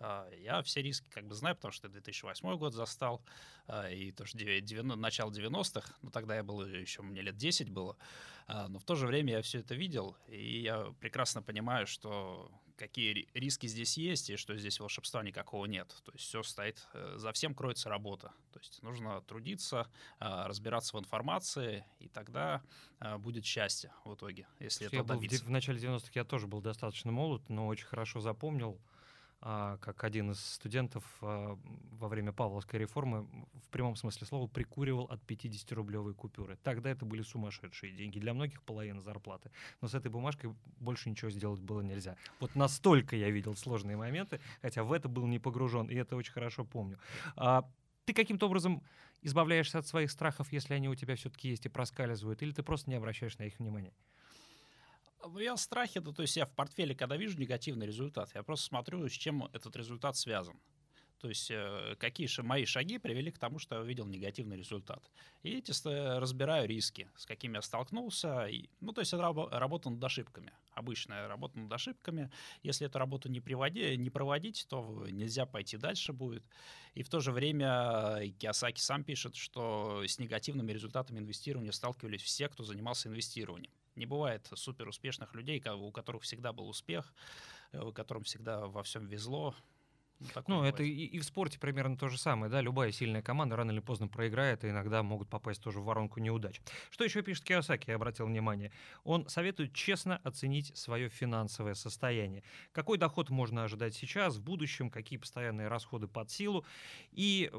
а, 0.00 0.28
я 0.38 0.62
все 0.62 0.82
риски 0.82 1.08
как 1.10 1.26
бы 1.26 1.34
знаю, 1.34 1.54
потому 1.56 1.72
что 1.72 1.88
2008 1.88 2.56
год 2.56 2.74
застал, 2.74 3.22
а, 3.66 3.88
и 3.88 4.12
тоже 4.12 4.36
90, 4.36 4.96
начало 4.96 5.30
90-х, 5.30 5.94
но 6.02 6.10
тогда 6.10 6.36
я 6.36 6.42
был 6.42 6.64
еще, 6.64 7.02
мне 7.02 7.22
лет 7.22 7.36
10 7.36 7.70
было, 7.70 7.96
а, 8.46 8.68
но 8.68 8.78
в 8.78 8.84
то 8.84 8.94
же 8.94 9.06
время 9.06 9.34
я 9.34 9.42
все 9.42 9.60
это 9.60 9.74
видел, 9.74 10.16
и 10.26 10.62
я 10.62 10.92
прекрасно 11.00 11.42
понимаю, 11.42 11.86
что 11.86 12.50
какие 12.76 13.28
риски 13.34 13.66
здесь 13.66 13.96
есть 13.96 14.30
и 14.30 14.36
что 14.36 14.56
здесь 14.56 14.80
волшебства 14.80 15.22
никакого 15.22 15.66
нет. 15.66 15.88
То 16.04 16.12
есть 16.12 16.26
все 16.26 16.42
стоит, 16.42 16.86
э, 16.92 17.14
за 17.16 17.32
всем 17.32 17.54
кроется 17.54 17.88
работа. 17.88 18.32
То 18.52 18.58
есть 18.60 18.82
нужно 18.82 19.20
трудиться, 19.22 19.88
разбираться 20.20 20.96
в 20.96 21.00
информации, 21.00 21.84
и 21.98 22.08
тогда 22.08 22.62
будет 23.18 23.44
счастье 23.44 23.92
в 24.04 24.14
итоге, 24.14 24.46
если 24.60 24.86
это 24.86 25.02
добиться. 25.02 25.42
в, 25.42 25.48
в 25.48 25.50
начале 25.50 25.80
90-х 25.80 26.10
я 26.14 26.24
тоже 26.24 26.46
был 26.46 26.60
достаточно 26.60 27.10
молод, 27.10 27.42
но 27.48 27.66
очень 27.66 27.86
хорошо 27.86 28.20
запомнил 28.20 28.78
а, 28.78 28.93
как 29.40 30.04
один 30.04 30.30
из 30.30 30.40
студентов 30.40 31.04
а, 31.20 31.58
во 31.92 32.08
время 32.08 32.32
Павловской 32.32 32.78
реформы 32.80 33.26
в 33.62 33.68
прямом 33.70 33.94
смысле 33.94 34.26
слова 34.26 34.46
прикуривал 34.46 35.04
от 35.04 35.20
50-рублевой 35.24 36.14
купюры. 36.14 36.56
Тогда 36.62 36.90
это 36.90 37.04
были 37.04 37.22
сумасшедшие 37.22 37.92
деньги. 37.92 38.18
Для 38.18 38.32
многих 38.32 38.62
половина 38.62 39.02
зарплаты. 39.02 39.50
Но 39.80 39.88
с 39.88 39.94
этой 39.94 40.10
бумажкой 40.10 40.54
больше 40.80 41.10
ничего 41.10 41.30
сделать 41.30 41.60
было 41.60 41.82
нельзя. 41.82 42.16
Вот 42.40 42.54
настолько 42.54 43.16
я 43.16 43.30
видел 43.30 43.54
сложные 43.54 43.96
моменты, 43.96 44.40
хотя 44.62 44.82
в 44.82 44.92
это 44.92 45.08
был 45.08 45.26
не 45.26 45.38
погружен, 45.38 45.88
и 45.88 45.94
это 45.94 46.16
очень 46.16 46.32
хорошо 46.32 46.64
помню. 46.64 46.98
А, 47.36 47.68
ты 48.04 48.14
каким-то 48.14 48.46
образом 48.46 48.82
избавляешься 49.22 49.78
от 49.78 49.86
своих 49.86 50.10
страхов, 50.10 50.52
если 50.52 50.74
они 50.74 50.88
у 50.88 50.94
тебя 50.94 51.16
все-таки 51.16 51.48
есть 51.48 51.66
и 51.66 51.68
проскальзывают, 51.68 52.42
или 52.42 52.52
ты 52.52 52.62
просто 52.62 52.90
не 52.90 52.96
обращаешь 52.96 53.38
на 53.38 53.44
их 53.44 53.58
внимание? 53.58 53.92
Ну, 55.24 55.38
я 55.38 55.56
страхе, 55.56 56.00
да, 56.00 56.12
то 56.12 56.22
есть 56.22 56.36
я 56.36 56.46
в 56.46 56.52
портфеле, 56.52 56.94
когда 56.94 57.16
вижу 57.16 57.38
негативный 57.38 57.86
результат, 57.86 58.30
я 58.34 58.42
просто 58.42 58.66
смотрю, 58.66 59.08
с 59.08 59.12
чем 59.12 59.44
этот 59.52 59.74
результат 59.76 60.16
связан. 60.16 60.58
То 61.18 61.28
есть 61.28 61.50
э, 61.50 61.96
какие 61.98 62.26
же 62.26 62.42
мои 62.42 62.66
шаги 62.66 62.98
привели 62.98 63.30
к 63.30 63.38
тому, 63.38 63.58
что 63.58 63.76
я 63.76 63.80
увидел 63.80 64.04
негативный 64.04 64.58
результат. 64.58 65.10
И 65.42 65.56
эти 65.56 65.72
разбираю 66.18 66.68
риски, 66.68 67.08
с 67.16 67.24
какими 67.24 67.56
я 67.56 67.62
столкнулся. 67.62 68.44
И, 68.44 68.68
ну, 68.80 68.92
то 68.92 69.00
есть 69.00 69.14
это 69.14 69.22
работа 69.22 69.88
над 69.88 70.04
ошибками. 70.04 70.52
Обычная 70.74 71.26
работа 71.26 71.58
над 71.58 71.72
ошибками. 71.72 72.30
Если 72.62 72.86
эту 72.86 72.98
работу 72.98 73.30
не, 73.30 73.40
приводи, 73.40 73.96
не 73.96 74.10
проводить, 74.10 74.66
то 74.68 75.06
нельзя 75.08 75.46
пойти 75.46 75.78
дальше 75.78 76.12
будет. 76.12 76.44
И 76.92 77.02
в 77.02 77.08
то 77.08 77.20
же 77.20 77.32
время 77.32 78.20
Киосаки 78.38 78.80
сам 78.80 79.02
пишет, 79.02 79.34
что 79.34 80.02
с 80.06 80.18
негативными 80.18 80.72
результатами 80.72 81.20
инвестирования 81.20 81.72
сталкивались 81.72 82.22
все, 82.22 82.50
кто 82.50 82.64
занимался 82.64 83.08
инвестированием. 83.08 83.72
Не 83.96 84.06
бывает 84.06 84.48
супер 84.54 84.88
успешных 84.88 85.34
людей, 85.34 85.62
у 85.68 85.90
которых 85.92 86.22
всегда 86.22 86.52
был 86.52 86.68
успех, 86.68 87.12
э, 87.72 87.92
которым 87.92 88.24
всегда 88.24 88.66
во 88.66 88.82
всем 88.82 89.06
везло. 89.06 89.54
Ну, 90.20 90.42
ну 90.46 90.64
это 90.64 90.82
и, 90.82 90.90
и 90.90 91.18
в 91.18 91.24
спорте 91.24 91.58
примерно 91.58 91.96
то 91.96 92.08
же 92.08 92.18
самое, 92.18 92.50
да, 92.50 92.60
любая 92.60 92.92
сильная 92.92 93.22
команда 93.22 93.56
рано 93.56 93.72
или 93.72 93.80
поздно 93.80 94.08
проиграет, 94.08 94.64
и 94.64 94.70
иногда 94.70 95.02
могут 95.02 95.28
попасть 95.28 95.62
тоже 95.62 95.80
в 95.80 95.84
воронку 95.84 96.20
неудач. 96.20 96.60
Что 96.90 97.04
еще 97.04 97.22
пишет 97.22 97.44
Киосаки, 97.44 97.90
я 97.90 97.96
обратил 97.96 98.26
внимание? 98.26 98.72
Он 99.02 99.28
советует 99.28 99.72
честно 99.72 100.18
оценить 100.18 100.76
свое 100.76 101.08
финансовое 101.08 101.74
состояние. 101.74 102.42
Какой 102.72 102.96
доход 102.96 103.30
можно 103.30 103.64
ожидать 103.64 103.94
сейчас, 103.94 104.36
в 104.36 104.42
будущем, 104.42 104.90
какие 104.90 105.18
постоянные 105.18 105.68
расходы 105.68 106.06
под 106.08 106.30
силу, 106.30 106.64
и 107.12 107.50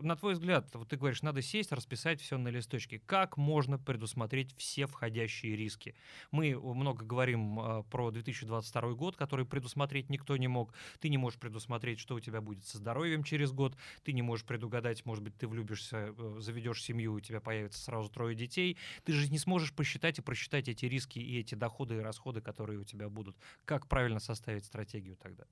на 0.00 0.16
твой 0.16 0.34
взгляд, 0.34 0.68
вот 0.74 0.88
ты 0.88 0.96
говоришь, 0.96 1.22
надо 1.22 1.42
сесть, 1.42 1.72
расписать 1.72 2.20
все 2.20 2.38
на 2.38 2.48
листочке. 2.48 3.00
Как 3.06 3.36
можно 3.36 3.78
предусмотреть 3.78 4.54
все 4.56 4.86
входящие 4.86 5.56
риски? 5.56 5.94
Мы 6.30 6.58
много 6.58 7.04
говорим 7.04 7.60
э, 7.60 7.82
про 7.84 8.10
2022 8.10 8.94
год, 8.94 9.16
который 9.16 9.46
предусмотреть 9.46 10.10
никто 10.10 10.36
не 10.36 10.48
мог. 10.48 10.74
Ты 11.00 11.08
не 11.08 11.18
можешь 11.18 11.38
предусмотреть, 11.38 11.98
что 11.98 12.14
у 12.14 12.20
тебя 12.20 12.40
будет 12.40 12.64
со 12.64 12.78
здоровьем 12.78 13.22
через 13.22 13.52
год. 13.52 13.76
Ты 14.02 14.12
не 14.12 14.22
можешь 14.22 14.46
предугадать, 14.46 15.04
может 15.06 15.22
быть, 15.22 15.36
ты 15.36 15.46
влюбишься, 15.46 16.14
э, 16.16 16.36
заведешь 16.40 16.82
семью, 16.82 17.14
у 17.14 17.20
тебя 17.20 17.40
появится 17.40 17.82
сразу 17.82 18.08
трое 18.08 18.34
детей. 18.34 18.76
Ты 19.04 19.12
же 19.12 19.30
не 19.30 19.38
сможешь 19.38 19.72
посчитать 19.72 20.18
и 20.18 20.22
просчитать 20.22 20.68
эти 20.68 20.86
риски 20.86 21.18
и 21.18 21.38
эти 21.38 21.54
доходы 21.54 21.96
и 21.96 22.00
расходы, 22.00 22.40
которые 22.40 22.78
у 22.78 22.84
тебя 22.84 23.08
будут. 23.08 23.36
Как 23.64 23.86
правильно 23.86 24.20
составить 24.20 24.64
стратегию 24.64 25.16
тогда? 25.16 25.44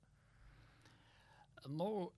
Ну, 1.65 2.13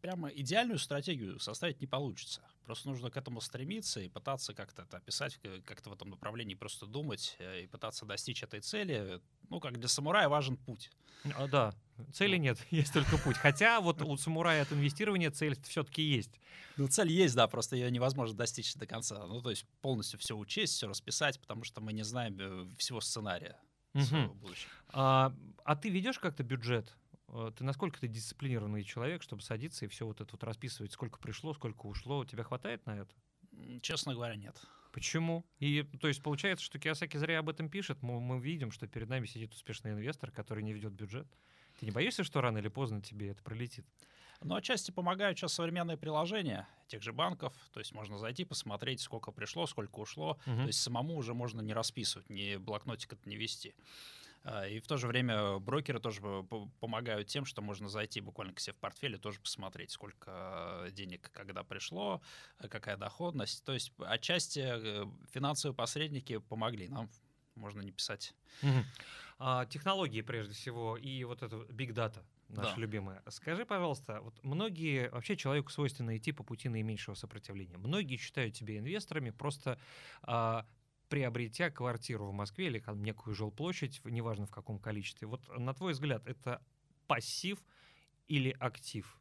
прямо 0.00 0.28
идеальную 0.28 0.78
стратегию 0.78 1.38
составить 1.40 1.80
не 1.80 1.86
получится. 1.86 2.42
Просто 2.64 2.88
нужно 2.88 3.10
к 3.10 3.16
этому 3.16 3.40
стремиться 3.40 4.00
и 4.00 4.08
пытаться 4.08 4.54
как-то 4.54 4.82
это 4.82 4.98
описать, 4.98 5.40
как-то 5.64 5.90
в 5.90 5.92
этом 5.92 6.10
направлении 6.10 6.54
просто 6.54 6.86
думать 6.86 7.36
э, 7.38 7.62
и 7.62 7.66
пытаться 7.66 8.04
достичь 8.04 8.42
этой 8.42 8.60
цели. 8.60 9.20
Ну, 9.48 9.60
как 9.60 9.78
для 9.78 9.88
самурая 9.88 10.28
важен 10.28 10.56
путь. 10.56 10.90
А, 11.34 11.48
да, 11.48 11.74
цели 12.12 12.36
ну. 12.36 12.42
нет, 12.42 12.58
есть 12.70 12.92
только 12.92 13.16
путь. 13.18 13.36
Хотя 13.36 13.80
вот 13.80 14.02
у 14.02 14.16
самурая 14.16 14.62
от 14.62 14.72
инвестирования 14.72 15.30
цель 15.30 15.58
все-таки 15.62 16.02
есть. 16.02 16.38
Ну, 16.76 16.88
цель 16.88 17.10
есть, 17.10 17.34
да, 17.34 17.46
просто 17.48 17.76
ее 17.76 17.90
невозможно 17.90 18.36
достичь 18.36 18.74
до 18.74 18.86
конца. 18.86 19.26
Ну, 19.26 19.40
то 19.40 19.50
есть 19.50 19.64
полностью 19.80 20.18
все 20.18 20.36
учесть, 20.36 20.74
все 20.74 20.86
расписать, 20.86 21.40
потому 21.40 21.64
что 21.64 21.80
мы 21.80 21.92
не 21.92 22.02
знаем 22.02 22.36
э, 22.38 22.68
всего 22.76 23.00
сценария 23.00 23.58
угу. 23.94 24.54
А, 24.88 25.32
а 25.64 25.76
ты 25.76 25.88
ведешь 25.88 26.18
как-то 26.18 26.42
бюджет? 26.42 26.94
Э, 27.28 27.52
ты 27.56 27.64
насколько 27.64 28.00
ты 28.00 28.08
дисциплинированный 28.08 28.84
человек, 28.84 29.22
чтобы 29.22 29.42
садиться 29.42 29.84
и 29.84 29.88
все 29.88 30.06
вот 30.06 30.20
это 30.20 30.30
вот 30.32 30.42
расписывать, 30.44 30.92
сколько 30.92 31.18
пришло, 31.18 31.54
сколько 31.54 31.86
ушло? 31.86 32.18
У 32.18 32.24
тебя 32.24 32.44
хватает 32.44 32.84
на 32.86 32.98
это? 32.98 33.14
Честно 33.82 34.14
говоря, 34.14 34.36
нет. 34.36 34.56
Почему? 34.92 35.44
И, 35.58 35.82
то 36.00 36.08
есть, 36.08 36.22
получается, 36.22 36.64
что 36.64 36.78
Киосаки 36.78 37.16
зря 37.16 37.40
об 37.40 37.48
этом 37.48 37.68
пишет. 37.68 38.02
Мы, 38.02 38.20
мы 38.20 38.40
видим, 38.40 38.70
что 38.70 38.86
перед 38.86 39.08
нами 39.08 39.26
сидит 39.26 39.52
успешный 39.52 39.92
инвестор, 39.92 40.30
который 40.30 40.62
не 40.62 40.72
ведет 40.72 40.92
бюджет. 40.92 41.26
Ты 41.78 41.86
не 41.86 41.92
боишься, 41.92 42.24
что 42.24 42.40
рано 42.40 42.58
или 42.58 42.68
поздно 42.68 43.00
тебе 43.00 43.28
это 43.28 43.42
пролетит? 43.42 43.86
Ну, 44.40 44.54
отчасти 44.54 44.90
помогают 44.90 45.38
сейчас 45.38 45.52
современные 45.52 45.96
приложения 45.96 46.68
тех 46.86 47.02
же 47.02 47.12
банков. 47.12 47.52
То 47.72 47.80
есть 47.80 47.92
можно 47.92 48.18
зайти, 48.18 48.44
посмотреть, 48.44 49.00
сколько 49.00 49.32
пришло, 49.32 49.66
сколько 49.66 49.98
ушло. 49.98 50.38
Угу. 50.46 50.56
То 50.56 50.66
есть 50.66 50.80
самому 50.80 51.16
уже 51.16 51.34
можно 51.34 51.60
не 51.60 51.72
расписывать, 51.72 52.30
не 52.30 52.58
блокнотик 52.58 53.12
это 53.12 53.28
не 53.28 53.36
вести. 53.36 53.74
А, 54.50 54.66
и 54.66 54.80
в 54.80 54.86
то 54.86 54.96
же 54.96 55.06
время 55.06 55.58
брокеры 55.58 56.00
тоже 56.00 56.22
помогают 56.80 57.28
тем, 57.28 57.44
что 57.44 57.60
можно 57.60 57.88
зайти 57.88 58.20
буквально 58.20 58.54
к 58.54 58.60
себе 58.60 58.72
в 58.72 58.76
портфель 58.76 59.14
и 59.14 59.18
тоже 59.18 59.40
посмотреть, 59.40 59.90
сколько 59.90 60.88
денег 60.92 61.30
когда 61.32 61.62
пришло, 61.62 62.22
какая 62.58 62.96
доходность. 62.96 63.62
То 63.64 63.74
есть 63.74 63.92
отчасти 63.98 64.60
э, 64.64 65.06
финансовые 65.30 65.74
посредники 65.74 66.38
помогли 66.38 66.88
нам, 66.88 67.10
можно 67.56 67.82
не 67.82 67.92
писать. 67.92 68.34
Угу. 68.62 68.84
А, 69.40 69.66
технологии 69.66 70.22
прежде 70.22 70.54
всего 70.54 70.96
и 70.96 71.24
вот 71.24 71.42
это 71.42 71.56
big 71.56 71.92
data 71.92 72.24
наша 72.48 72.74
да. 72.74 72.80
любимая. 72.80 73.22
Скажи, 73.28 73.66
пожалуйста, 73.66 74.20
вот 74.22 74.42
многие, 74.42 75.10
вообще 75.10 75.36
человеку 75.36 75.70
свойственно 75.70 76.16
идти 76.16 76.32
по 76.32 76.42
пути 76.42 76.70
наименьшего 76.70 77.14
сопротивления. 77.14 77.76
Многие 77.76 78.16
считают 78.16 78.56
себя 78.56 78.78
инвесторами 78.78 79.30
просто 79.30 79.78
а, 80.22 80.66
приобретя 81.08 81.70
квартиру 81.70 82.26
в 82.26 82.32
Москве 82.32 82.66
или 82.66 82.82
некую 82.96 83.34
жилплощадь, 83.34 84.00
неважно 84.04 84.46
в 84.46 84.50
каком 84.50 84.78
количестве. 84.78 85.26
Вот 85.26 85.48
на 85.56 85.74
твой 85.74 85.92
взгляд, 85.92 86.26
это 86.26 86.62
пассив 87.06 87.58
или 88.28 88.50
актив? 88.58 89.18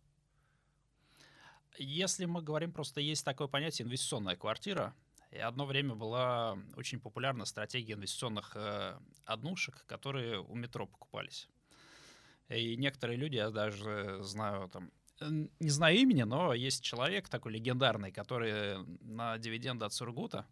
Если 1.77 2.25
мы 2.25 2.41
говорим, 2.41 2.71
просто 2.71 3.01
есть 3.01 3.23
такое 3.23 3.47
понятие 3.47 3.85
инвестиционная 3.85 4.35
квартира, 4.35 4.95
и 5.31 5.37
одно 5.37 5.65
время 5.65 5.93
была 5.95 6.57
очень 6.75 6.99
популярна 6.99 7.45
стратегия 7.45 7.93
инвестиционных 7.93 8.53
э, 8.55 8.97
однушек, 9.25 9.85
которые 9.85 10.39
у 10.39 10.55
метро 10.55 10.87
покупались. 10.87 11.49
И 12.49 12.77
некоторые 12.77 13.17
люди, 13.17 13.35
я 13.35 13.49
даже 13.49 14.19
знаю, 14.23 14.69
там, 14.69 14.89
не 15.59 15.69
знаю 15.69 15.97
имени, 15.97 16.23
но 16.23 16.53
есть 16.53 16.83
человек 16.83 17.27
такой 17.27 17.51
легендарный, 17.51 18.11
который 18.11 18.77
на 19.01 19.37
дивиденды 19.37 19.85
от 19.85 19.93
Сургута 19.93 20.45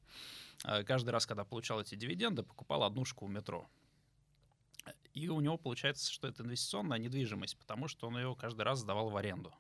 каждый 0.64 1.10
раз, 1.10 1.26
когда 1.26 1.44
получал 1.44 1.82
эти 1.82 1.96
дивиденды, 1.96 2.44
покупал 2.44 2.84
однушку 2.84 3.26
у 3.26 3.28
метро. 3.28 3.70
И 5.14 5.30
у 5.30 5.40
него 5.40 5.58
получается, 5.58 6.12
что 6.12 6.28
это 6.28 6.44
инвестиционная 6.44 6.98
недвижимость, 6.98 7.58
потому 7.58 7.88
что 7.88 8.08
он 8.08 8.18
ее 8.18 8.36
каждый 8.36 8.62
раз 8.62 8.80
сдавал 8.80 9.10
в 9.10 9.18
аренду. 9.18 9.54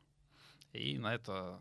И 0.73 0.97
на 0.97 1.15
это 1.15 1.59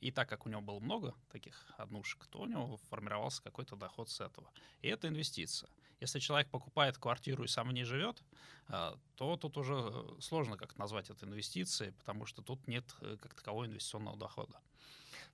и 0.00 0.10
так 0.10 0.28
как 0.28 0.46
у 0.46 0.48
него 0.48 0.62
было 0.62 0.80
много 0.80 1.14
таких 1.30 1.66
однушек, 1.76 2.26
то 2.26 2.40
у 2.40 2.46
него 2.46 2.78
формировался 2.88 3.42
какой-то 3.42 3.76
доход 3.76 4.08
с 4.08 4.20
этого. 4.20 4.50
И 4.80 4.88
это 4.88 5.08
инвестиция. 5.08 5.68
Если 6.00 6.18
человек 6.18 6.48
покупает 6.50 6.96
квартиру 6.96 7.44
и 7.44 7.48
сам 7.48 7.68
в 7.68 7.72
ней 7.72 7.84
живет, 7.84 8.22
а, 8.68 8.98
то 9.16 9.36
тут 9.36 9.58
уже 9.58 9.74
э, 9.74 10.20
сложно 10.20 10.56
как 10.56 10.78
назвать 10.78 11.10
это 11.10 11.26
инвестицией, 11.26 11.92
потому 11.92 12.24
что 12.24 12.40
тут 12.40 12.66
нет 12.66 12.84
э, 13.02 13.18
как 13.20 13.34
такового 13.34 13.66
инвестиционного 13.66 14.16
дохода. 14.16 14.58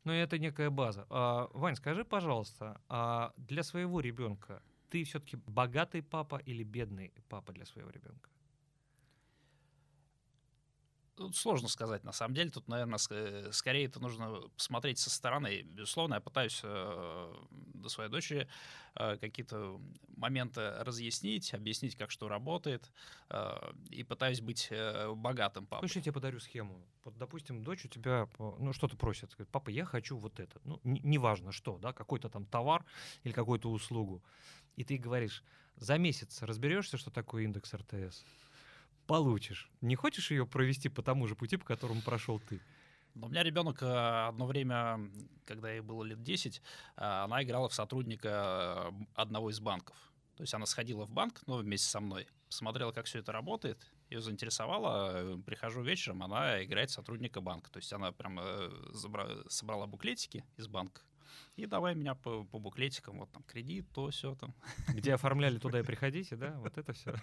Ну, 0.04 0.12
это 0.12 0.38
некая 0.38 0.70
база. 0.70 1.06
А, 1.10 1.48
Вань, 1.52 1.76
скажи, 1.76 2.04
пожалуйста, 2.04 2.80
а 2.88 3.32
для 3.36 3.62
своего 3.62 4.00
ребенка 4.00 4.62
ты 4.88 5.04
все-таки 5.04 5.36
богатый 5.46 6.02
папа 6.02 6.36
или 6.36 6.62
бедный 6.62 7.12
папа 7.28 7.52
для 7.52 7.64
своего 7.64 7.90
ребенка? 7.90 8.30
Тут 11.16 11.34
сложно 11.34 11.68
сказать, 11.68 12.04
на 12.04 12.12
самом 12.12 12.34
деле. 12.34 12.50
Тут, 12.50 12.68
наверное, 12.68 12.98
э, 13.10 13.48
скорее 13.52 13.86
это 13.86 14.00
нужно 14.00 14.42
посмотреть 14.54 14.98
со 14.98 15.08
стороны. 15.08 15.62
Безусловно, 15.62 16.14
я 16.14 16.20
пытаюсь 16.20 16.60
э, 16.62 17.34
до 17.74 17.88
своей 17.88 18.10
дочери 18.10 18.46
э, 18.94 19.16
какие-то 19.16 19.80
моменты 20.16 20.72
разъяснить, 20.80 21.54
объяснить, 21.54 21.96
как 21.96 22.10
что 22.10 22.28
работает, 22.28 22.92
э, 23.30 23.72
и 23.88 24.02
пытаюсь 24.02 24.42
быть 24.42 24.68
э, 24.70 25.10
богатым 25.14 25.66
папой. 25.66 25.88
Слушай, 25.88 25.98
я 25.98 26.02
тебе 26.02 26.12
подарю 26.12 26.38
схему. 26.38 26.84
Вот, 27.04 27.16
допустим, 27.16 27.64
дочь 27.64 27.86
у 27.86 27.88
тебя, 27.88 28.28
ну, 28.38 28.74
что-то 28.74 28.98
просит. 28.98 29.30
Говорит, 29.32 29.48
папа, 29.50 29.70
я 29.70 29.86
хочу 29.86 30.18
вот 30.18 30.38
это. 30.38 30.60
Ну, 30.64 30.80
неважно 30.84 31.50
что, 31.50 31.78
да, 31.78 31.94
какой-то 31.94 32.28
там 32.28 32.44
товар 32.44 32.84
или 33.24 33.32
какую-то 33.32 33.70
услугу. 33.70 34.22
И 34.76 34.84
ты 34.84 34.98
говоришь, 34.98 35.42
за 35.76 35.96
месяц 35.96 36.42
разберешься, 36.42 36.98
что 36.98 37.10
такое 37.10 37.44
индекс 37.44 37.72
РТС? 37.72 38.24
Получишь. 39.06 39.70
Не 39.80 39.96
хочешь 39.96 40.30
ее 40.30 40.46
провести 40.46 40.88
по 40.88 41.02
тому 41.02 41.26
же 41.26 41.34
пути, 41.34 41.56
по 41.56 41.64
которому 41.64 42.02
прошел 42.02 42.40
ты? 42.40 42.60
Но 43.16 43.28
у 43.28 43.30
меня 43.30 43.42
ребенок 43.42 43.82
э, 43.82 44.26
одно 44.28 44.46
время, 44.46 45.10
когда 45.46 45.70
ей 45.72 45.80
было 45.80 46.04
лет 46.04 46.22
10, 46.22 46.58
э, 46.58 46.60
она 46.96 47.42
играла 47.42 47.68
в 47.68 47.74
сотрудника 47.74 48.92
э, 48.92 49.04
одного 49.14 49.50
из 49.50 49.58
банков. 49.58 49.96
То 50.36 50.42
есть 50.42 50.52
она 50.52 50.66
сходила 50.66 51.06
в 51.06 51.10
банк, 51.10 51.40
ну, 51.46 51.56
вместе 51.56 51.88
со 51.88 52.00
мной, 52.00 52.28
посмотрела, 52.46 52.92
как 52.92 53.06
все 53.06 53.20
это 53.20 53.32
работает, 53.32 53.90
ее 54.10 54.20
заинтересовало. 54.20 55.38
Прихожу 55.46 55.82
вечером, 55.82 56.24
она 56.24 56.62
играет 56.62 56.90
сотрудника 56.90 57.40
банка. 57.40 57.70
То 57.70 57.78
есть 57.78 57.90
она 57.94 58.12
прям 58.12 58.38
собрала 59.48 59.86
буклетики 59.86 60.44
из 60.58 60.68
банка, 60.68 61.00
и 61.56 61.66
давай 61.66 61.94
меня 61.94 62.14
по, 62.14 62.44
по 62.44 62.58
буклетикам, 62.58 63.18
вот 63.18 63.30
там 63.32 63.42
кредит, 63.44 63.86
то, 63.92 64.10
все 64.10 64.34
там. 64.34 64.54
Где 64.88 65.14
оформляли 65.14 65.58
туда 65.58 65.80
и 65.80 65.82
приходите, 65.82 66.36
да? 66.36 66.54
Вот 66.58 66.76
это 66.78 66.92
все. 66.92 67.14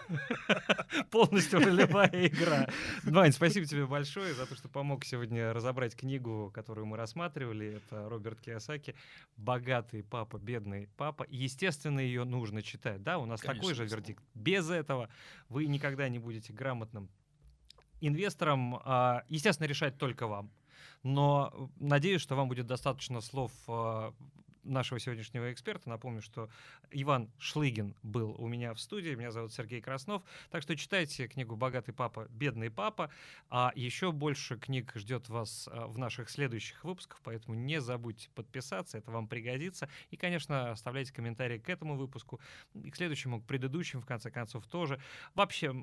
Полностью 1.11 1.59
ролевая 1.59 2.27
игра. 2.27 2.67
Вань, 3.03 3.31
спасибо 3.31 3.65
тебе 3.65 3.85
большое 3.85 4.33
за 4.33 4.45
то, 4.45 4.55
что 4.55 4.69
помог 4.69 5.05
сегодня 5.05 5.53
разобрать 5.53 5.95
книгу, 5.95 6.51
которую 6.53 6.87
мы 6.87 6.97
рассматривали. 6.97 7.77
Это 7.77 8.09
Роберт 8.09 8.41
Киосаки 8.41 8.95
«Богатый 9.37 10.03
папа, 10.03 10.37
бедный 10.37 10.89
папа». 10.97 11.25
Естественно, 11.29 11.99
ее 11.99 12.23
нужно 12.23 12.61
читать. 12.61 13.03
Да, 13.03 13.19
у 13.19 13.25
нас 13.25 13.41
Конечно, 13.41 13.61
такой 13.61 13.75
же 13.75 13.85
вердикт. 13.85 14.23
Без 14.33 14.69
этого 14.69 15.09
вы 15.49 15.65
никогда 15.67 16.09
не 16.09 16.19
будете 16.19 16.53
грамотным 16.53 17.09
инвестором. 18.01 18.81
А, 18.83 19.23
естественно, 19.29 19.67
решать 19.67 19.97
только 19.97 20.27
вам 20.27 20.51
но 21.03 21.51
э, 21.53 21.67
надеюсь, 21.79 22.21
что 22.21 22.35
вам 22.35 22.47
будет 22.47 22.67
достаточно 22.67 23.21
слов 23.21 23.51
э, 23.67 24.11
нашего 24.63 24.99
сегодняшнего 24.99 25.51
эксперта. 25.51 25.89
Напомню, 25.89 26.21
что 26.21 26.49
Иван 26.91 27.29
Шлыгин 27.37 27.95
был 28.03 28.35
у 28.37 28.47
меня 28.47 28.73
в 28.73 28.79
студии. 28.79 29.15
Меня 29.15 29.31
зовут 29.31 29.53
Сергей 29.53 29.81
Краснов. 29.81 30.23
Так 30.49 30.61
что 30.61 30.75
читайте 30.75 31.27
книгу 31.27 31.55
«Богатый 31.55 31.91
папа, 31.91 32.27
бедный 32.29 32.69
папа». 32.69 33.09
А 33.49 33.71
еще 33.75 34.11
больше 34.11 34.57
книг 34.57 34.91
ждет 34.95 35.29
вас 35.29 35.69
э, 35.71 35.85
в 35.85 35.97
наших 35.97 36.29
следующих 36.29 36.83
выпусках, 36.83 37.19
поэтому 37.23 37.55
не 37.55 37.81
забудьте 37.81 38.29
подписаться, 38.35 38.97
это 38.97 39.11
вам 39.11 39.27
пригодится. 39.27 39.89
И, 40.11 40.17
конечно, 40.17 40.71
оставляйте 40.71 41.13
комментарии 41.13 41.57
к 41.57 41.69
этому 41.69 41.95
выпуску 41.95 42.39
и 42.73 42.89
к 42.89 42.95
следующему, 42.95 43.41
к 43.41 43.45
предыдущим, 43.45 44.01
в 44.01 44.05
конце 44.05 44.31
концов, 44.31 44.65
тоже. 44.67 44.99
Вообще, 45.35 45.73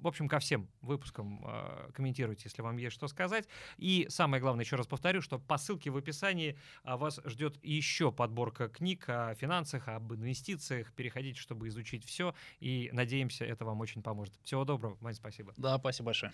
в 0.00 0.06
общем, 0.06 0.28
ко 0.28 0.38
всем 0.38 0.68
выпускам 0.80 1.44
э, 1.46 1.90
комментируйте, 1.92 2.42
если 2.44 2.62
вам 2.62 2.76
есть 2.76 2.94
что 2.94 3.08
сказать. 3.08 3.48
И 3.76 4.06
самое 4.08 4.40
главное, 4.40 4.64
еще 4.64 4.76
раз 4.76 4.86
повторю, 4.86 5.20
что 5.20 5.38
по 5.38 5.58
ссылке 5.58 5.90
в 5.90 5.96
описании 5.96 6.58
а, 6.82 6.96
вас 6.96 7.20
ждет 7.24 7.58
еще 7.62 8.12
подборка 8.12 8.68
книг 8.68 9.04
о 9.08 9.34
финансах, 9.34 9.88
об 9.88 10.12
инвестициях. 10.14 10.92
Переходите, 10.92 11.38
чтобы 11.38 11.68
изучить 11.68 12.04
все. 12.04 12.34
И 12.60 12.90
надеемся, 12.92 13.44
это 13.44 13.64
вам 13.64 13.80
очень 13.80 14.02
поможет. 14.02 14.34
Всего 14.44 14.64
доброго. 14.64 14.96
Вань, 15.00 15.14
спасибо. 15.14 15.52
Да, 15.56 15.78
спасибо 15.78 16.06
большое. 16.06 16.32